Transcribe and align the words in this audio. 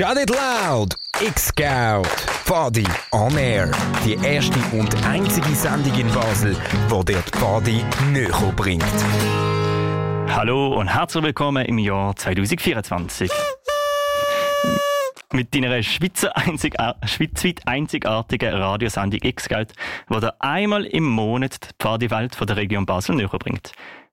Shut 0.00 0.16
It 0.16 0.30
Loud! 0.30 0.94
X-Scout! 1.20 2.06
Pfadi 2.46 2.86
on 3.12 3.36
Air. 3.36 3.70
Die 4.02 4.14
erste 4.14 4.58
und 4.72 4.96
einzige 5.04 5.54
Sendung 5.54 5.92
in 5.92 6.10
Basel, 6.14 6.56
wo 6.88 7.02
dir 7.02 7.18
die 7.18 7.30
Pfadi 7.38 7.84
näher 8.10 8.52
bringt. 8.56 8.82
Hallo 10.34 10.78
und 10.80 10.88
herzlich 10.88 11.22
willkommen 11.22 11.66
im 11.66 11.76
Jahr 11.76 12.16
2024. 12.16 13.30
Mit 15.34 15.54
deiner 15.54 15.82
Schweizer 15.82 16.34
einzig, 16.34 16.76
schweizweit 17.04 17.60
einzigartigen 17.66 18.54
Radiosendung 18.54 19.20
X-Geld, 19.22 19.74
die 20.08 20.18
dir 20.18 20.34
einmal 20.40 20.86
im 20.86 21.04
Monat 21.04 21.58
die 21.62 21.74
Pfadiwelt 21.78 22.34
von 22.34 22.46
der 22.46 22.56
Region 22.56 22.86
Basel 22.86 23.16
näher 23.16 23.28
bringt. 23.28 23.72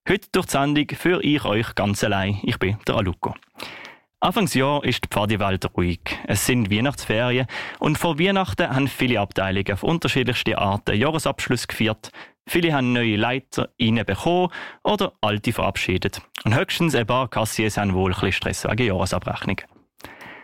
Heute 0.10 0.28
durch 0.34 0.48
die 0.48 0.52
Sendung 0.52 0.88
für 0.98 1.24
ich 1.24 1.46
euch 1.46 1.76
ganz 1.76 2.04
allein. 2.04 2.40
Ich 2.44 2.60
bin 2.60 2.78
der 2.86 2.96
Aluko. 2.96 3.36
Anfangsjahr 4.20 4.84
ist 4.84 5.04
die 5.04 5.10
Pfadiwelt 5.10 5.64
ruhig. 5.78 6.00
Es 6.26 6.48
sind 6.48 6.72
Weihnachtsferien 6.72 7.46
und 7.78 8.00
vor 8.00 8.18
Weihnachten 8.18 8.68
haben 8.68 8.88
viele 8.88 9.20
Abteilungen 9.20 9.72
auf 9.72 9.84
unterschiedlichste 9.84 10.58
Arten 10.58 10.96
Jahresabschluss 10.96 11.68
gefeiert. 11.68 12.12
Viele 12.48 12.74
haben 12.74 12.94
neue 12.94 13.16
Leiter 13.16 13.70
bekommen 13.78 14.50
oder 14.84 15.14
alte 15.22 15.54
verabschiedet. 15.54 16.24
Und 16.46 16.56
höchstens 16.56 16.96
ein 16.96 17.06
paar 17.06 17.28
Kassiers 17.28 17.78
haben 17.78 17.94
wohl 17.94 18.10
ein 18.10 18.14
bisschen 18.16 18.32
Stress 18.32 18.64
wegen 18.64 18.88
Jahresabrechnung. 18.88 19.62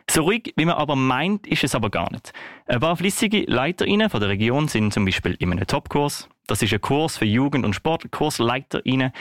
So 0.08 0.22
ruhig, 0.22 0.54
wie 0.56 0.66
man 0.66 0.76
aber 0.76 0.96
meint, 0.96 1.48
ist 1.48 1.64
es 1.64 1.74
aber 1.74 1.90
gar 1.90 2.12
nicht. 2.12 2.32
Ein 2.68 2.80
paar 2.80 2.96
flüssige 2.96 3.46
Leiterinnen 3.48 4.12
von 4.12 4.20
der 4.20 4.30
Region 4.30 4.68
sind 4.68 4.94
zum 4.94 5.06
Beispiel 5.06 5.36
in 5.40 5.52
einem 5.52 5.66
Topkurs. 5.66 6.30
Das 6.46 6.62
ist 6.62 6.74
ein 6.74 6.82
Kurs 6.82 7.18
für 7.18 7.26
Jugend- 7.26 7.66
und 7.66 7.74
Sportkursleiterinnen, 7.74 9.14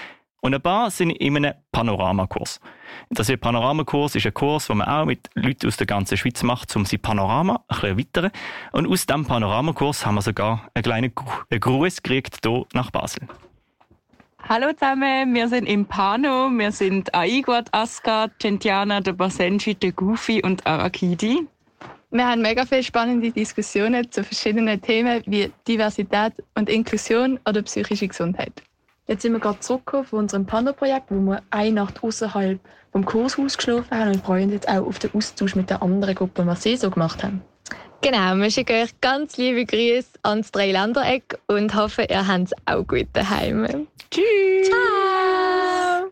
und 0.42 0.54
ein 0.54 0.60
paar 0.60 0.90
sind 0.90 1.10
in 1.10 1.36
einem 1.36 1.54
Panoramakurs. 1.70 2.60
Das 3.10 3.28
ist 3.28 3.40
Panoramakurs 3.40 4.16
ist 4.16 4.26
ein 4.26 4.34
Kurs, 4.34 4.66
den 4.66 4.78
man 4.78 4.88
auch 4.88 5.04
mit 5.06 5.30
Leuten 5.34 5.68
aus 5.68 5.76
der 5.76 5.86
ganzen 5.86 6.16
Schweiz 6.18 6.42
macht, 6.42 6.74
um 6.76 6.84
sein 6.84 7.00
Panorama 7.00 7.64
ein 7.68 7.76
bisschen 7.76 7.90
erweitern. 7.90 8.30
Und 8.72 8.88
aus 8.88 9.06
diesem 9.06 9.24
Panoramakurs 9.24 10.04
haben 10.04 10.16
wir 10.16 10.22
sogar 10.22 10.68
einen 10.74 10.82
kleinen 10.82 11.12
Gruß 11.14 12.02
gekriegt 12.02 12.40
hier 12.44 12.66
nach 12.74 12.90
Basel. 12.90 13.28
Hallo 14.48 14.72
zusammen, 14.72 15.32
wir 15.32 15.48
sind 15.48 15.66
im 15.66 15.86
Pano, 15.86 16.50
wir 16.50 16.72
sind 16.72 17.14
Aiguat, 17.14 17.68
Aska, 17.70 18.26
Gentiana, 18.40 19.00
der 19.00 19.12
Basenji, 19.12 19.76
der 19.76 19.92
Goofy 19.92 20.42
und 20.42 20.66
Arakidi. 20.66 21.46
Wir 22.10 22.26
haben 22.26 22.42
mega 22.42 22.66
viele 22.66 22.82
spannende 22.82 23.30
Diskussionen 23.30 24.10
zu 24.10 24.24
verschiedenen 24.24 24.82
Themen 24.82 25.22
wie 25.26 25.52
Diversität 25.68 26.32
und 26.56 26.68
Inklusion 26.68 27.38
oder 27.46 27.62
psychische 27.62 28.08
Gesundheit. 28.08 28.52
Jetzt 29.06 29.22
sind 29.22 29.32
wir 29.32 29.40
gerade 29.40 29.60
zurückgekommen 29.60 30.04
von 30.04 30.18
unserem 30.20 30.46
Panda-Projekt, 30.46 31.06
wo 31.10 31.20
wir 31.20 31.42
eine 31.50 31.72
Nacht 31.72 32.02
außerhalb 32.02 32.60
vom 32.92 33.04
Kurshaus 33.04 33.56
geschlafen 33.56 33.90
haben 33.90 34.12
und 34.12 34.24
freuen 34.24 34.44
uns 34.44 34.52
jetzt 34.52 34.68
auch 34.68 34.86
auf 34.86 34.98
den 34.98 35.12
Austausch 35.14 35.56
mit 35.56 35.70
der 35.70 35.82
anderen 35.82 36.14
Gruppe, 36.14 36.46
was 36.46 36.62
sie 36.62 36.76
so 36.76 36.90
gemacht 36.90 37.22
haben. 37.24 37.42
Genau, 38.00 38.34
wir 38.36 38.50
schicken 38.50 38.82
euch 38.82 39.00
ganz 39.00 39.36
liebe 39.36 39.64
Grüße 39.64 40.18
ans 40.22 40.50
Dreiländereck 40.50 41.38
und 41.46 41.74
hoffen, 41.74 42.06
ihr 42.10 42.26
habt 42.26 42.46
es 42.46 42.52
auch 42.66 42.86
gut 42.86 43.06
daheim. 43.12 43.86
Tschüss! 44.10 44.68
Ciao! 44.68 46.10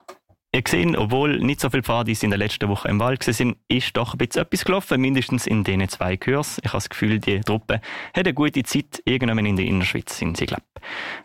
Ihr 0.53 0.63
seht, 0.67 0.97
obwohl 0.97 1.39
nicht 1.39 1.61
so 1.61 1.71
viele 1.71 1.85
Pfadis 1.85 2.25
in 2.25 2.31
der 2.31 2.39
letzten 2.39 2.69
Woche 2.69 2.89
im 2.89 2.99
Wald 2.99 3.25
waren, 3.25 3.57
ist 3.69 3.97
doch 3.97 4.15
ein 4.15 4.19
bisschen 4.19 4.43
etwas 4.43 4.65
gelaufen, 4.65 5.01
mindestens 5.01 5.47
in 5.47 5.63
diesen 5.63 5.89
zwei 5.89 6.17
Kurs. 6.17 6.59
Ich 6.65 6.71
habe 6.71 6.79
das 6.79 6.89
Gefühl, 6.89 7.21
die 7.21 7.39
Truppe 7.41 7.75
hat 7.75 8.27
eine 8.27 8.35
gute 8.35 8.65
Zeit 8.65 9.01
irgendwann 9.05 9.47
in 9.47 9.55
der 9.55 9.65
Innerschweiz 9.65 10.19
sind 10.19 10.37
sie, 10.37 10.47
glaube 10.47 10.65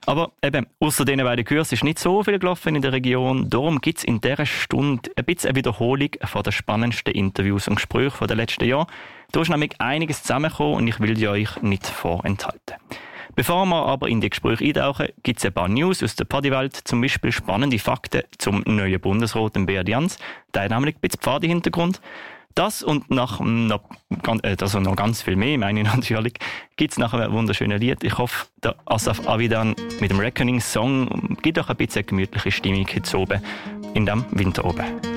Aber 0.06 0.34
eben, 0.44 0.68
außer 0.80 1.06
diesen 1.06 1.24
beiden 1.24 1.44
Kursen 1.44 1.74
ist 1.74 1.84
nicht 1.84 1.98
so 1.98 2.24
viel 2.24 2.38
gelaufen 2.38 2.76
in 2.76 2.84
der 2.84 2.94
Region. 2.94 3.50
Darum 3.50 3.82
gibt 3.82 3.98
es 3.98 4.04
in 4.04 4.22
dieser 4.22 4.46
Stunde 4.46 5.10
ein 5.16 5.26
bisschen 5.26 5.50
eine 5.50 5.58
Wiederholung 5.58 6.10
von 6.24 6.44
den 6.44 6.54
spannendsten 6.54 7.16
Interviews 7.16 7.68
und 7.68 7.76
Gesprächen 7.76 8.28
der 8.28 8.38
letzten 8.38 8.66
Jahre. 8.66 8.86
Da 9.32 9.42
ist 9.42 9.50
nämlich 9.50 9.74
einiges 9.80 10.22
zusammengekommen 10.22 10.76
und 10.76 10.88
ich 10.88 11.00
will 11.00 11.16
die 11.16 11.28
euch 11.28 11.64
nicht 11.64 11.88
vorenthalten. 11.88 12.76
Bevor 13.36 13.66
wir 13.66 13.86
aber 13.86 14.08
in 14.08 14.22
die 14.22 14.30
Gespräche 14.30 14.64
eintauchen, 14.64 15.10
gibt 15.24 15.40
es 15.40 15.46
ein 15.46 15.52
paar 15.52 15.68
News 15.68 16.02
aus 16.02 16.16
der 16.16 16.26
Pfadi-Welt, 16.26 16.76
zum 16.86 17.02
Beispiel 17.02 17.34
spannende 17.34 17.78
Fakten 17.80 18.22
zum 18.38 18.64
neuen 18.66 19.00
Bundesrat, 19.02 19.56
dem 19.56 19.66
Beat 19.66 19.90
Jans. 19.90 20.18
Der 20.54 20.70
nämlich 20.70 20.96
ein 20.96 21.02
bisschen 21.02 21.20
Pfadi-Hintergrund. 21.20 22.00
Das 22.56 22.82
und 22.82 23.12
nach 23.12 23.42
noch, 23.42 23.82
also 24.54 24.80
noch 24.80 24.96
ganz 24.96 25.22
viel 25.22 25.36
mehr, 25.36 25.58
meine 25.58 25.82
ich 25.82 25.86
natürlich, 25.94 26.36
gibt 26.78 26.94
es 26.94 26.98
nach 26.98 27.14
einem 27.14 27.34
wunderschönen 27.34 27.78
Lied. 27.78 28.06
Ich 28.06 28.18
hoffe, 28.18 28.46
der 28.64 28.76
Asaf 28.86 29.28
Avidan 29.28 29.76
mit 30.00 30.12
dem 30.12 30.20
Reckoning-Song 30.20 31.38
gibt 31.42 31.60
auch 31.60 31.68
ein 31.68 31.76
bisschen 31.76 32.06
gemütliche 32.06 32.52
Stimmung 32.52 32.88
heute 32.88 33.18
oben, 33.18 33.42
in 33.94 34.06
dem 34.06 34.24
Winter 34.32 34.64
oben. 34.64 35.15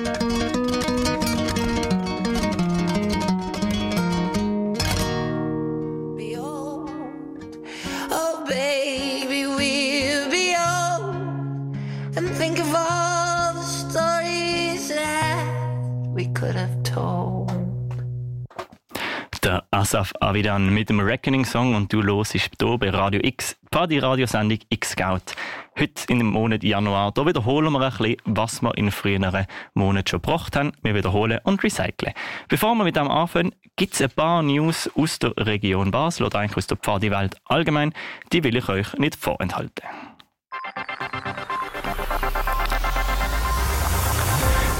Asaf 19.79 20.11
Avidan 20.19 20.73
mit 20.73 20.89
dem 20.89 20.99
Reckoning 20.99 21.45
Song 21.45 21.73
und 21.73 21.93
du 21.93 22.01
ist 22.19 22.33
hier 22.33 22.77
bei 22.77 22.89
Radio 22.89 23.21
X, 23.23 23.55
die 23.89 23.99
Radiosendung 23.99 24.59
X-Scout. 24.69 25.33
Heute 25.79 26.03
in 26.09 26.17
dem 26.17 26.27
Monat 26.27 26.65
Januar, 26.65 27.13
da 27.13 27.25
wiederholen 27.25 27.71
wir 27.71 27.79
ein 27.79 27.89
bisschen, 27.97 28.17
was 28.25 28.61
wir 28.61 28.77
in 28.77 28.91
früheren 28.91 29.47
Monaten 29.75 30.09
schon 30.09 30.21
gebracht 30.21 30.57
haben. 30.57 30.73
Wir 30.81 30.95
wiederholen 30.95 31.39
und 31.45 31.63
recyceln. 31.63 32.13
Bevor 32.49 32.75
wir 32.75 32.83
mit 32.83 32.97
dem 32.97 33.07
anfangen, 33.07 33.55
gibt 33.77 33.93
es 33.93 34.01
ein 34.01 34.09
paar 34.09 34.43
News 34.43 34.89
aus 34.97 35.17
der 35.17 35.31
Region 35.37 35.91
Basel 35.91 36.25
oder 36.25 36.39
eigentlich 36.39 36.57
aus 36.57 36.67
der 36.67 36.75
Pfadi-Welt 36.75 37.37
allgemein. 37.45 37.93
Die 38.33 38.43
will 38.43 38.57
ich 38.57 38.67
euch 38.67 38.91
nicht 38.95 39.15
vorenthalten. 39.15 39.85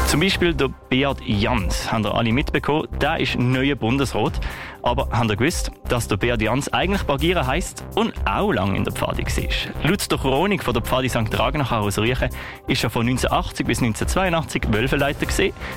Zum 0.10 0.22
Beispiel 0.22 0.56
der 0.56 0.70
Beat 0.90 1.22
Jans, 1.24 1.92
haben 1.92 2.04
ihr 2.04 2.16
alle 2.16 2.34
mitbekommen, 2.34 2.88
der 3.00 3.20
ist 3.20 3.38
neuer 3.38 3.76
Bundesrat. 3.76 4.42
Aber 4.82 5.08
habt 5.12 5.30
ihr 5.30 5.36
gewusst, 5.36 5.70
dass 5.88 6.08
der 6.08 6.18
Beat 6.18 6.42
Jans 6.42 6.74
eigentlich 6.74 7.04
Bagieren 7.04 7.46
heisst 7.46 7.86
und 7.94 8.16
auch 8.26 8.52
lange 8.52 8.76
in 8.76 8.84
der 8.84 8.92
Pfadi 8.92 9.24
war? 9.24 9.88
Laut 9.88 10.12
der 10.12 10.18
Chronik 10.18 10.64
von 10.64 10.74
der 10.74 10.82
Pfadi 10.82 11.10
St. 11.10 11.38
Ragnach 11.38 11.72
aus 11.74 12.00
Riechen 12.00 12.30
ist 12.66 12.84
er 12.84 12.90
von 12.90 13.08
1980 13.08 13.68
bis 13.68 13.84
1982 13.84 14.74
Wölfeleiter 14.74 15.28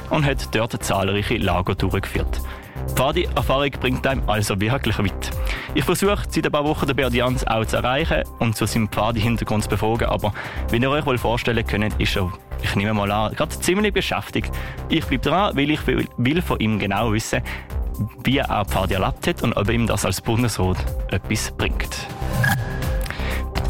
und 0.08 0.24
hat 0.24 0.54
dort 0.54 0.82
zahlreiche 0.82 1.36
Lager 1.36 1.74
durchgeführt. 1.74 2.40
Pfadi-Erfahrung 2.94 3.70
bringt 3.72 4.06
einem 4.06 4.26
also 4.30 4.58
wirklich 4.58 4.98
weit. 4.98 5.30
Ich 5.74 5.84
versuche 5.84 6.22
seit 6.30 6.46
ein 6.46 6.52
paar 6.52 6.64
Wochen 6.64 6.86
den 6.86 6.96
Beat 6.96 7.12
Jans 7.12 7.46
auch 7.46 7.66
zu 7.66 7.76
erreichen 7.76 8.22
und 8.38 8.56
zu 8.56 8.64
seinem 8.64 8.88
Pfadi-Hintergrund 8.88 9.64
zu 9.64 9.68
befragen, 9.68 10.08
aber 10.08 10.32
wie 10.70 10.78
ihr 10.78 10.90
euch 10.90 11.04
wohl 11.04 11.18
vorstellen 11.18 11.66
könnt, 11.66 12.00
ist 12.00 12.16
er 12.16 12.32
ich 12.62 12.76
nehme 12.76 12.94
mal 12.94 13.10
an, 13.10 13.34
gerade 13.34 13.58
ziemlich 13.58 13.92
beschäftigt. 13.92 14.52
Ich 14.88 15.04
bleibe 15.06 15.22
dran, 15.22 15.56
weil 15.56 15.70
ich 15.70 15.86
will 15.86 16.42
von 16.42 16.60
ihm 16.60 16.78
genau 16.78 17.12
wissen, 17.12 17.42
wie 18.24 18.38
er 18.38 18.64
Pfadi 18.64 18.94
erlebt 18.94 19.26
hat 19.26 19.42
und 19.42 19.52
ob 19.54 19.68
ihm 19.68 19.86
das 19.86 20.04
als 20.04 20.20
Bundesrat 20.20 20.78
etwas 21.10 21.50
bringt. 21.52 22.06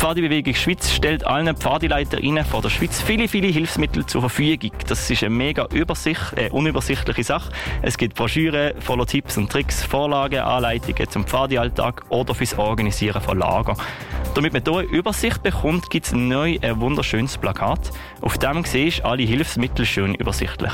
Pfadi-Bewegung 0.02 0.56
Schweiz 0.56 0.90
stellt 0.90 1.24
allen 1.24 1.56
Pfadileiterinnen 1.56 2.44
von 2.44 2.60
der 2.60 2.70
Schweiz 2.70 3.00
viele, 3.00 3.28
viele 3.28 3.46
Hilfsmittel 3.46 4.04
zur 4.04 4.22
Verfügung. 4.22 4.72
Das 4.88 5.08
ist 5.08 5.22
eine 5.22 5.30
mega 5.30 5.68
Übersicht, 5.72 6.32
äh, 6.34 6.50
unübersichtliche 6.50 7.22
Sache. 7.22 7.52
Es 7.82 7.96
gibt 7.96 8.16
Broschüren 8.16 8.72
voller 8.80 9.06
Tipps 9.06 9.36
und 9.36 9.52
Tricks, 9.52 9.84
Vorlagen, 9.84 10.40
Anleitungen 10.40 11.08
zum 11.08 11.24
Pfadi-Alltag 11.24 12.02
oder 12.08 12.34
fürs 12.34 12.58
Organisieren 12.58 13.22
von 13.22 13.38
Lager. 13.38 13.76
Damit 14.34 14.52
man 14.52 14.62
hier 14.64 14.78
eine 14.78 14.88
Übersicht 14.88 15.40
bekommt, 15.44 15.88
gibt 15.88 16.06
es 16.06 16.12
neu 16.12 16.58
ein 16.60 16.80
wunderschönes 16.80 17.38
Plakat. 17.38 17.92
Auf 18.22 18.38
dem 18.38 18.64
siehst 18.64 19.00
du 19.00 19.04
alle 19.04 19.24
Hilfsmittel 19.24 19.84
schön 19.84 20.14
übersichtlich. 20.14 20.72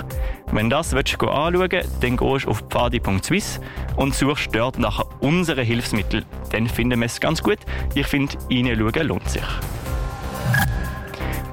Wenn 0.53 0.69
du 0.69 0.77
das 0.77 0.93
willst, 0.93 1.19
anschauen 1.19 1.71
dann 2.01 2.17
gehst 2.17 2.45
du 2.45 2.51
auf 2.51 2.63
pfadi.swiss 2.69 3.61
und 3.97 4.15
suchst 4.15 4.55
dort 4.55 4.79
nach 4.79 5.03
unseren 5.21 5.65
Hilfsmitteln. 5.65 6.27
Dann 6.53 6.67
finden 6.67 7.01
wir 7.01 7.07
es 7.07 7.19
ganz 7.19 7.43
gut. 7.43 7.59
Ich 7.95 8.07
finde, 8.07 8.37
reinschauen 8.51 9.09
lohnt 9.09 9.31
sich. 9.31 9.43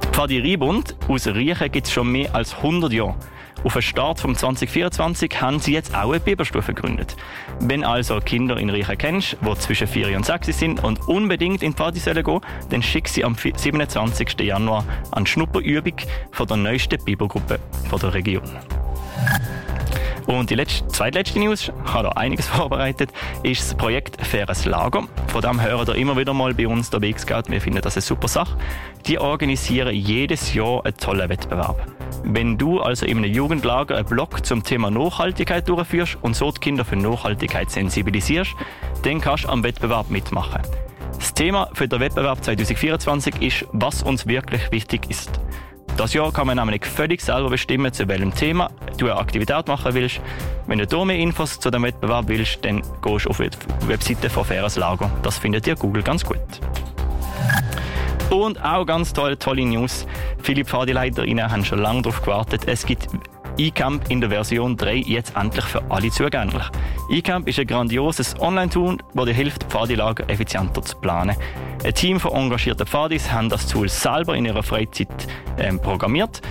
Die 0.04 0.08
Pfadi-Riebund 0.12 0.98
aus 1.08 1.28
Riechen 1.28 1.72
gibt 1.72 1.88
es 1.88 1.94
schon 1.94 2.12
mehr 2.12 2.36
als 2.36 2.54
100 2.56 2.92
Jahre. 2.92 3.16
Auf 3.66 3.74
den 3.74 3.82
Start 3.82 4.20
vom 4.20 4.36
2024 4.36 5.42
haben 5.42 5.60
sie 5.60 5.74
jetzt 5.74 5.96
auch 5.96 6.12
eine 6.12 6.20
Biberstufe 6.20 6.76
gegründet. 6.76 7.16
Wenn 7.60 7.84
also 7.84 8.20
Kinder 8.20 8.58
in 8.58 8.70
Riechen 8.70 8.96
kennst, 8.96 9.38
die 9.42 9.56
zwischen 9.58 9.88
4 9.88 10.16
und 10.16 10.24
6 10.24 10.48
sind 10.58 10.84
und 10.84 11.08
unbedingt 11.08 11.64
in 11.64 11.72
die 11.72 11.76
Party 11.76 12.00
sollen 12.00 12.24
gehen, 12.24 12.42
dann 12.70 12.84
schick 12.84 13.08
sie 13.08 13.26
am 13.26 13.36
27. 13.36 14.40
Januar 14.42 14.86
an 15.10 15.26
die 15.26 15.32
Schnupperübung 15.32 15.96
von 16.32 16.46
der 16.46 16.58
neuesten 16.58 17.04
Bibergruppe 17.04 17.60
der 17.92 18.14
Region. 18.14 18.44
Und 20.28 20.52
die 20.52 20.56
letzte, 20.56 20.88
zweitletzte 20.90 21.40
News, 21.40 21.72
ich 21.86 21.94
habe 21.94 22.04
da 22.04 22.10
einiges 22.10 22.48
vorbereitet, 22.48 23.10
ist 23.42 23.62
das 23.62 23.76
Projekt 23.76 24.24
Faires 24.24 24.66
Lager. 24.66 25.08
Von 25.28 25.42
dem 25.42 25.60
hören 25.60 25.88
ihr 25.88 25.96
immer 25.96 26.16
wieder 26.16 26.36
mal 26.36 26.54
bei 26.54 26.68
uns 26.68 26.92
der. 26.92 27.02
Wir 27.02 27.62
finden 27.62 27.82
das 27.82 27.96
eine 27.96 28.02
super 28.02 28.28
Sache. 28.28 28.58
Die 29.08 29.18
organisieren 29.18 29.96
jedes 29.96 30.54
Jahr 30.54 30.86
einen 30.86 30.98
tollen 30.98 31.30
Wettbewerb. 31.30 31.95
Wenn 32.24 32.58
du 32.58 32.82
also 32.82 33.06
in 33.06 33.20
einem 33.20 33.32
Jugendlager 33.32 33.96
einen 33.96 34.06
Blog 34.06 34.46
zum 34.46 34.64
Thema 34.64 34.90
Nachhaltigkeit 34.90 35.68
durchführst 35.70 36.18
und 36.22 36.36
so 36.36 36.52
die 36.52 36.60
Kinder 36.60 36.84
für 36.84 36.96
Nachhaltigkeit 36.96 37.70
sensibilisierst, 37.70 38.52
dann 39.04 39.22
kannst 39.22 39.46
du 39.46 39.50
am 39.50 39.64
Wettbewerb 39.64 40.10
mitmachen. 40.10 40.62
Das 41.18 41.34
Thema 41.34 41.70
für 41.74 41.88
den 41.88 42.00
Wettbewerb 42.00 42.44
2024 42.44 43.42
ist, 43.42 43.66
was 43.72 44.04
uns 44.04 44.28
wirklich 44.28 44.72
wichtig 44.72 45.10
ist. 45.10 45.40
Das 45.98 46.14
Jahr 46.14 46.34
kann 46.34 46.48
man 46.48 46.58
nämlich 46.58 46.86
völlig 46.86 47.22
selber 47.22 47.50
bestimmen, 47.50 47.94
zu 47.94 48.08
welchem 48.08 48.34
Thema 48.34 48.70
du 48.98 49.06
eine 49.06 49.16
Aktivität 49.16 49.68
machen 49.68 49.94
willst. 49.94 50.20
Wenn 50.68 50.80
du 50.80 50.86
hier 50.86 51.06
mehr 51.06 51.18
Infos 51.18 51.58
zu 51.58 51.72
dem 51.72 51.84
Wettbewerb 51.84 52.28
willst, 52.28 52.66
dann 52.66 52.82
gehst 53.02 53.26
du 53.26 53.30
auf 53.30 53.38
die 53.38 53.88
Webseite 53.88 54.30
von 54.30 54.44
Faires 54.44 54.76
Lager. 54.76 55.10
Das 55.24 55.38
findet 55.38 55.68
ihr 55.68 55.76
Google 55.76 56.04
ganz 56.04 56.26
gut. 56.26 56.40
Und 58.30 58.64
auch 58.64 58.86
ganz 58.86 59.14
tolle, 59.14 59.38
tolle 59.38 59.66
News. 59.66 60.08
Viele 60.42 60.66
Pfadileiterinnen 60.66 61.52
haben 61.52 61.64
schon 61.64 61.80
lange 61.80 62.02
darauf 62.02 62.22
gewartet. 62.22 62.68
Es 62.68 62.86
gibt 62.86 63.08
eCamp 63.58 64.10
in 64.10 64.22
der 64.22 64.30
Version 64.30 64.76
3 64.76 64.96
jetzt 64.96 65.36
endlich 65.36 65.66
für 65.66 65.84
alle 65.90 66.10
zugänglich. 66.10 66.64
eCamp 67.10 67.48
ist 67.48 67.60
ein 67.60 67.68
grandioses 67.68 68.40
Online-Tool, 68.40 68.98
das 69.14 69.26
dir 69.26 69.34
hilft, 69.34 69.64
Pfadilager 69.66 70.30
effizienter 70.30 70.82
zu 70.82 70.96
planen. 70.98 71.36
Ein 71.84 71.94
Team 71.94 72.20
von 72.20 72.34
engagierten 72.34 72.86
Pfadis 72.86 73.32
haben 73.32 73.50
das 73.50 73.68
Tool 73.68 73.90
selber 73.90 74.36
in 74.36 74.46
ihrer 74.46 74.64
Freizeit 74.64 75.28
ähm, 75.58 75.80
programmiert 75.80 76.42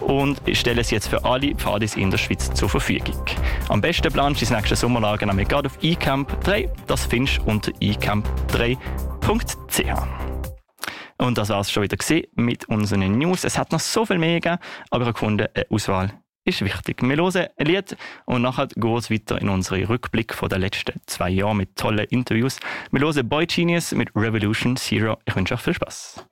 und 0.00 0.40
stellen 0.52 0.78
es 0.78 0.90
jetzt 0.90 1.08
für 1.08 1.24
alle 1.24 1.54
Pfadis 1.54 1.96
in 1.96 2.10
der 2.10 2.18
Schweiz 2.18 2.52
zur 2.54 2.68
Verfügung. 2.68 3.24
Am 3.68 3.80
besten 3.80 4.12
planst 4.12 4.40
du 4.40 4.46
das 4.46 4.54
nächste 4.54 4.76
Sommerlager 4.76 5.26
nämlich 5.26 5.48
gerade 5.48 5.68
auf 5.68 5.78
eCamp 5.82 6.40
3. 6.44 6.68
Das 6.86 7.06
findest 7.06 7.38
du 7.38 7.50
unter 7.50 7.72
ecamp3.ch. 7.72 10.27
Und 11.18 11.36
das 11.36 11.48
war 11.48 11.60
es 11.60 11.70
schon 11.70 11.82
wieder 11.82 11.96
mit 12.34 12.68
unseren 12.68 13.18
News. 13.18 13.44
Es 13.44 13.58
hat 13.58 13.72
noch 13.72 13.80
so 13.80 14.06
viel 14.06 14.18
mehr 14.18 14.40
gegeben, 14.40 14.58
aber 14.90 15.08
ich 15.08 15.14
gefunden, 15.14 15.48
eine 15.52 15.66
Auswahl 15.70 16.12
ist 16.44 16.64
wichtig. 16.64 17.02
Wir 17.02 17.16
hören 17.16 17.48
ein 17.56 17.66
Lied 17.66 17.96
und 18.24 18.42
nachher 18.42 18.68
geht 18.68 18.98
es 18.98 19.10
weiter 19.10 19.40
in 19.40 19.48
unseren 19.48 19.84
Rückblick 19.84 20.32
von 20.32 20.48
den 20.48 20.60
letzten 20.60 21.00
zwei 21.06 21.28
Jahren 21.28 21.58
mit 21.58 21.76
tollen 21.76 22.06
Interviews. 22.06 22.58
Wir 22.90 23.00
hören 23.00 23.28
Boy 23.28 23.46
Genius 23.46 23.92
mit 23.92 24.14
Revolution 24.16 24.76
Zero. 24.76 25.18
Ich 25.26 25.36
wünsche 25.36 25.54
euch 25.54 25.60
viel 25.60 25.74
Spaß. 25.74 26.24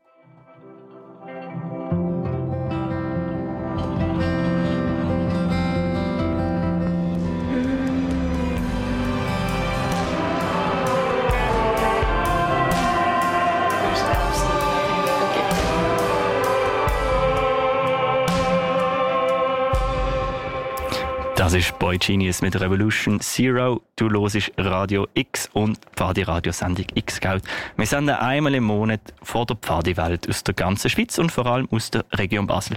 Das 21.46 21.54
ist 21.54 21.78
Boy 21.78 21.96
Genius 21.96 22.43
mit 22.43 22.60
Revolution 22.60 23.20
Zero. 23.20 23.81
Du 23.94 24.10
hörst 24.10 24.50
Radio 24.58 25.06
X 25.14 25.48
und 25.52 25.78
Pfadi-Radiosendung 25.94 26.87
X-Geld. 26.93 27.44
Wir 27.76 27.87
senden 27.87 28.16
einmal 28.16 28.56
im 28.56 28.64
Monat 28.64 29.00
vor 29.22 29.46
der 29.46 29.54
Pfadi-Welt 29.54 30.28
aus 30.28 30.43
der 30.43 30.54
ganzen 30.54 30.90
Schweiz 30.90 31.16
und 31.19 31.31
vor 31.31 31.46
allem 31.46 31.69
aus 31.70 31.93
der 31.93 32.04
Region 32.14 32.48
Basel. 32.48 32.76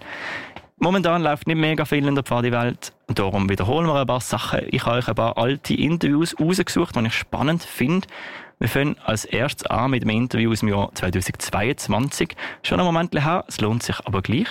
Momentan 0.77 1.23
läuft 1.23 1.47
nicht 1.47 1.57
mega 1.57 1.83
viel 1.83 2.07
in 2.07 2.13
der 2.13 2.23
Pfadi-Welt. 2.23 2.93
Darum 3.07 3.49
wiederholen 3.49 3.87
wir 3.87 4.01
ein 4.01 4.05
paar 4.05 4.21
Sachen. 4.21 4.59
Ich 4.69 4.85
habe 4.85 4.97
euch 4.97 5.07
ein 5.07 5.15
paar 5.15 5.39
alte 5.39 5.73
Interviews 5.73 6.39
rausgesucht, 6.39 6.95
die 6.95 7.07
ich 7.07 7.13
spannend 7.15 7.63
finde. 7.63 8.07
Wir 8.59 8.69
fangen 8.69 8.97
als 9.03 9.25
erstes 9.25 9.65
an 9.65 9.89
mit 9.89 10.03
einem 10.03 10.15
Interview 10.15 10.51
aus 10.51 10.59
dem 10.59 10.69
Jahr 10.69 10.93
2022. 10.93 12.35
Schon 12.61 12.79
ein 12.79 12.85
Moment 12.85 13.15
her, 13.15 13.45
es 13.47 13.59
lohnt 13.61 13.81
sich 13.81 13.99
aber 14.05 14.21
gleich. 14.21 14.47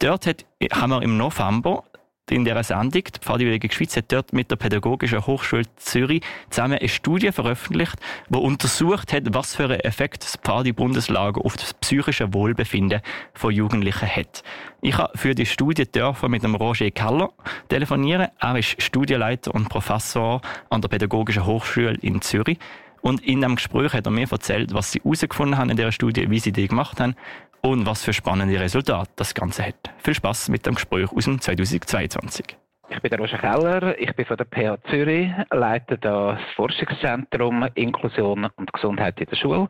Dort 0.00 0.26
hat, 0.26 0.44
haben 0.70 0.90
wir 0.90 1.00
im 1.00 1.16
November 1.16 1.82
in 2.30 2.44
dieser 2.44 2.62
Sendung, 2.62 3.04
die 3.04 3.20
Pfadbewegung 3.20 3.70
Schweiz 3.70 3.96
hat 3.96 4.10
dort 4.10 4.32
mit 4.32 4.50
der 4.50 4.56
Pädagogischen 4.56 5.26
Hochschule 5.26 5.64
Zürich 5.76 6.22
zusammen 6.48 6.78
eine 6.78 6.88
Studie 6.88 7.32
veröffentlicht, 7.32 7.96
die 8.30 8.38
untersucht 8.38 9.12
hat, 9.12 9.34
was 9.34 9.54
für 9.54 9.64
einen 9.64 9.80
Effekt 9.80 10.22
das 10.24 10.36
Pfadi-Bundeslager 10.36 11.44
auf 11.44 11.56
das 11.56 11.74
psychische 11.74 12.32
Wohlbefinden 12.32 13.02
von 13.34 13.52
Jugendlichen 13.52 14.08
hat. 14.08 14.42
Ich 14.80 14.96
habe 14.96 15.16
für 15.18 15.34
die 15.34 15.44
Studie 15.44 15.84
dürfen 15.84 16.30
mit 16.30 16.42
dem 16.42 16.54
Roger 16.54 16.90
Keller 16.90 17.30
telefonieren. 17.68 18.28
Er 18.40 18.56
ist 18.56 18.80
Studienleiter 18.82 19.54
und 19.54 19.68
Professor 19.68 20.40
an 20.70 20.80
der 20.80 20.88
Pädagogischen 20.88 21.44
Hochschule 21.44 21.98
in 22.00 22.22
Zürich. 22.22 22.58
Und 23.02 23.20
in 23.20 23.42
dem 23.42 23.56
Gespräch 23.56 23.92
hat 23.92 24.06
er 24.06 24.12
mir 24.12 24.26
erzählt, 24.30 24.72
was 24.72 24.92
sie 24.92 25.00
herausgefunden 25.00 25.58
haben 25.58 25.68
in 25.68 25.76
dieser 25.76 25.92
Studie, 25.92 26.30
wie 26.30 26.38
sie 26.38 26.52
die 26.52 26.68
gemacht 26.68 27.00
haben 27.00 27.16
und 27.64 27.86
was 27.86 28.04
für 28.04 28.12
spannende 28.12 28.60
Resultate 28.60 29.10
das 29.16 29.34
Ganze 29.34 29.64
hat. 29.64 29.90
Viel 29.98 30.14
Spaß 30.14 30.50
mit 30.50 30.66
dem 30.66 30.74
Gespräch 30.74 31.10
aus 31.10 31.24
dem 31.24 31.40
2022. 31.40 32.58
Ich 32.90 33.00
bin 33.00 33.10
der 33.10 33.18
Roger 33.18 33.38
Keller, 33.38 33.98
ich 33.98 34.14
bin 34.14 34.26
von 34.26 34.36
der 34.36 34.44
PH 34.44 34.78
Zürich, 34.90 35.30
leite 35.50 35.96
das 35.96 36.38
Forschungszentrum 36.54 37.66
Inklusion 37.74 38.50
und 38.56 38.72
Gesundheit 38.74 39.18
in 39.18 39.26
der 39.26 39.36
Schule 39.36 39.68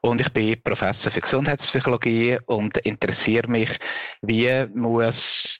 und 0.00 0.20
ich 0.22 0.32
bin 0.32 0.60
Professor 0.62 1.12
für 1.12 1.20
Gesundheitspsychologie 1.20 2.38
und 2.46 2.78
interessiere 2.78 3.46
mich, 3.46 3.68
wie 4.22 4.66
muss 4.74 5.14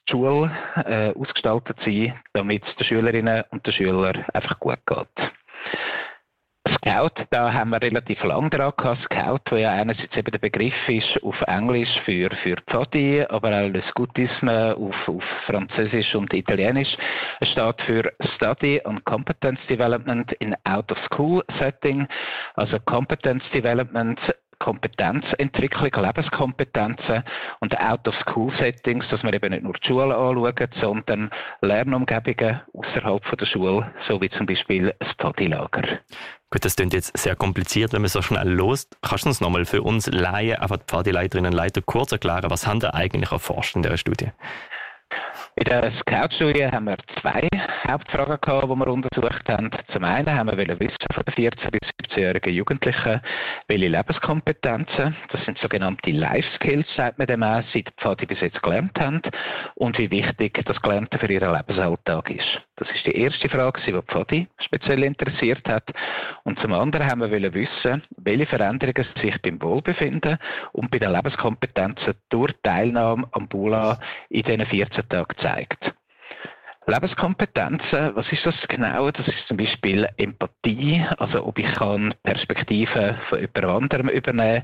die 0.09 0.11
Schule 0.11 0.51
äh, 0.83 1.13
ausgestaltet 1.13 1.77
sein, 1.85 2.19
damit 2.33 2.63
es 2.67 2.75
den 2.77 2.87
Schülerinnen 2.87 3.43
und 3.51 3.65
den 3.65 3.73
Schülern 3.73 4.25
einfach 4.33 4.59
gut 4.59 4.79
geht. 4.87 5.31
Scout, 6.67 7.25
da 7.29 7.53
haben 7.53 7.69
wir 7.69 7.81
relativ 7.81 8.23
lang 8.23 8.49
dran 8.49 8.73
gehabt. 8.75 9.01
Scout, 9.03 9.51
wo 9.51 9.55
ja 9.55 9.71
einerseits 9.71 10.15
eben 10.17 10.31
der 10.31 10.39
Begriff 10.39 10.73
ist 10.87 11.23
auf 11.23 11.39
Englisch 11.47 11.89
für, 12.05 12.29
für 12.43 12.55
Pfadi, 12.67 13.23
aber 13.29 13.49
auch 13.49 13.69
Le 13.69 13.83
Scoutisme 13.89 14.75
auf, 14.75 15.07
auf 15.07 15.23
Französisch 15.45 16.15
und 16.15 16.33
Italienisch. 16.33 16.95
Es 17.39 17.49
steht 17.49 17.81
für 17.81 18.11
Study 18.35 18.81
and 18.83 19.03
Competence 19.05 19.59
Development 19.69 20.31
in 20.33 20.55
Out 20.63 20.91
of 20.91 20.97
School 21.05 21.43
Setting. 21.59 22.07
Also 22.55 22.79
Competence 22.79 23.43
Development 23.53 24.19
Kompetenzentwicklung, 24.59 25.91
Lebenskompetenzen 25.91 27.23
und 27.59 27.79
Out-of-School-Settings, 27.79 29.07
dass 29.09 29.23
wir 29.23 29.33
eben 29.33 29.51
nicht 29.51 29.63
nur 29.63 29.73
die 29.73 29.87
Schule 29.87 30.15
anschauen, 30.15 30.69
sondern 30.81 31.29
Lernumgebungen 31.61 32.61
außerhalb 32.73 33.37
der 33.37 33.45
Schule, 33.45 33.91
so 34.07 34.21
wie 34.21 34.29
zum 34.29 34.45
Beispiel 34.45 34.93
das 34.99 35.09
Pfadilager. 35.19 35.99
Gut, 36.51 36.63
das 36.63 36.75
klingt 36.75 36.93
jetzt 36.93 37.17
sehr 37.17 37.35
kompliziert, 37.35 37.93
wenn 37.93 38.01
man 38.01 38.09
so 38.09 38.21
schnell 38.21 38.49
los. 38.49 38.87
Kannst 39.01 39.25
du 39.25 39.29
uns 39.29 39.41
nochmal 39.41 39.65
für 39.65 39.81
uns 39.81 40.07
Laien, 40.07 40.59
einfach 40.59 40.77
die 40.77 40.85
Pfadileiterinnen 40.85 41.51
und 41.51 41.57
Leiter 41.57 41.81
kurz 41.81 42.11
erklären, 42.11 42.49
was 42.49 42.65
haben 42.65 42.79
da 42.79 42.91
eigentlich 42.91 43.31
erforscht 43.31 43.75
in 43.75 43.81
dieser 43.81 43.97
Studie? 43.97 44.31
In 45.57 45.63
der 45.63 45.89
Scout-Studie 46.01 46.65
haben 46.65 46.87
wir 46.87 46.97
zwei 47.21 47.47
Hauptfragen 47.87 48.39
gehabt, 48.41 48.63
die 48.65 48.75
wir 48.75 48.87
untersucht 48.87 49.47
haben. 49.47 49.71
Zum 49.93 50.03
einen 50.03 50.29
haben 50.37 50.49
wir 50.49 50.79
wissen 50.81 50.97
von 51.13 51.23
den 51.23 51.33
14- 51.33 51.71
bis 51.71 51.79
17-jährigen 52.09 52.53
Jugendlichen, 52.53 53.21
welche 53.69 53.87
Lebenskompetenzen, 53.87 55.15
das 55.31 55.45
sind 55.45 55.57
sogenannte 55.59 56.11
Life 56.11 56.49
Skills, 56.55 56.85
sagt 56.97 57.19
man 57.19 57.27
dem 57.27 57.41
auch, 57.41 57.63
seit 57.73 57.89
die 58.19 58.25
bis 58.25 58.41
jetzt 58.41 58.61
gelernt 58.63 58.99
haben 58.99 59.21
und 59.75 59.97
wie 59.97 60.11
wichtig 60.11 60.61
das 60.65 60.81
Gelernte 60.81 61.17
für 61.19 61.31
ihren 61.31 61.55
Lebensalltag 61.55 62.31
ist. 62.31 62.61
Das 62.75 62.89
ist 62.89 63.05
die 63.05 63.17
erste 63.17 63.47
Frage, 63.47 63.79
die 63.87 63.93
Pfadi 63.93 64.47
speziell 64.57 65.03
interessiert 65.03 65.65
hat. 65.69 65.89
Und 66.43 66.59
zum 66.59 66.73
anderen 66.73 67.09
haben 67.09 67.21
wir 67.21 67.53
wissen, 67.53 68.03
welche 68.17 68.45
Veränderungen 68.45 69.07
sich 69.21 69.41
beim 69.41 69.61
Wohlbefinden 69.61 70.37
und 70.73 70.91
bei 70.91 70.99
den 70.99 71.13
Lebenskompetenzen 71.13 72.15
durch 72.27 72.53
Teilnahme 72.63 73.25
am 73.31 73.47
Bula 73.47 73.97
in 74.29 74.43
diesen 74.43 74.65
14 74.65 75.07
Tagen 75.07 75.37
zeigt. 75.45 75.93
Lebenskompetenzen, 76.87 78.15
was 78.15 78.31
ist 78.31 78.45
das 78.45 78.55
genau? 78.67 79.09
Das 79.09 79.27
ist 79.27 79.47
zum 79.47 79.57
Beispiel 79.57 80.07
Empathie, 80.17 81.03
also 81.17 81.43
ob 81.43 81.57
ich 81.57 81.71
kann 81.73 82.13
Perspektiven 82.21 83.17
von 83.27 83.39
jemand 83.39 83.65
anderem 83.65 84.09
übernehmen, 84.09 84.61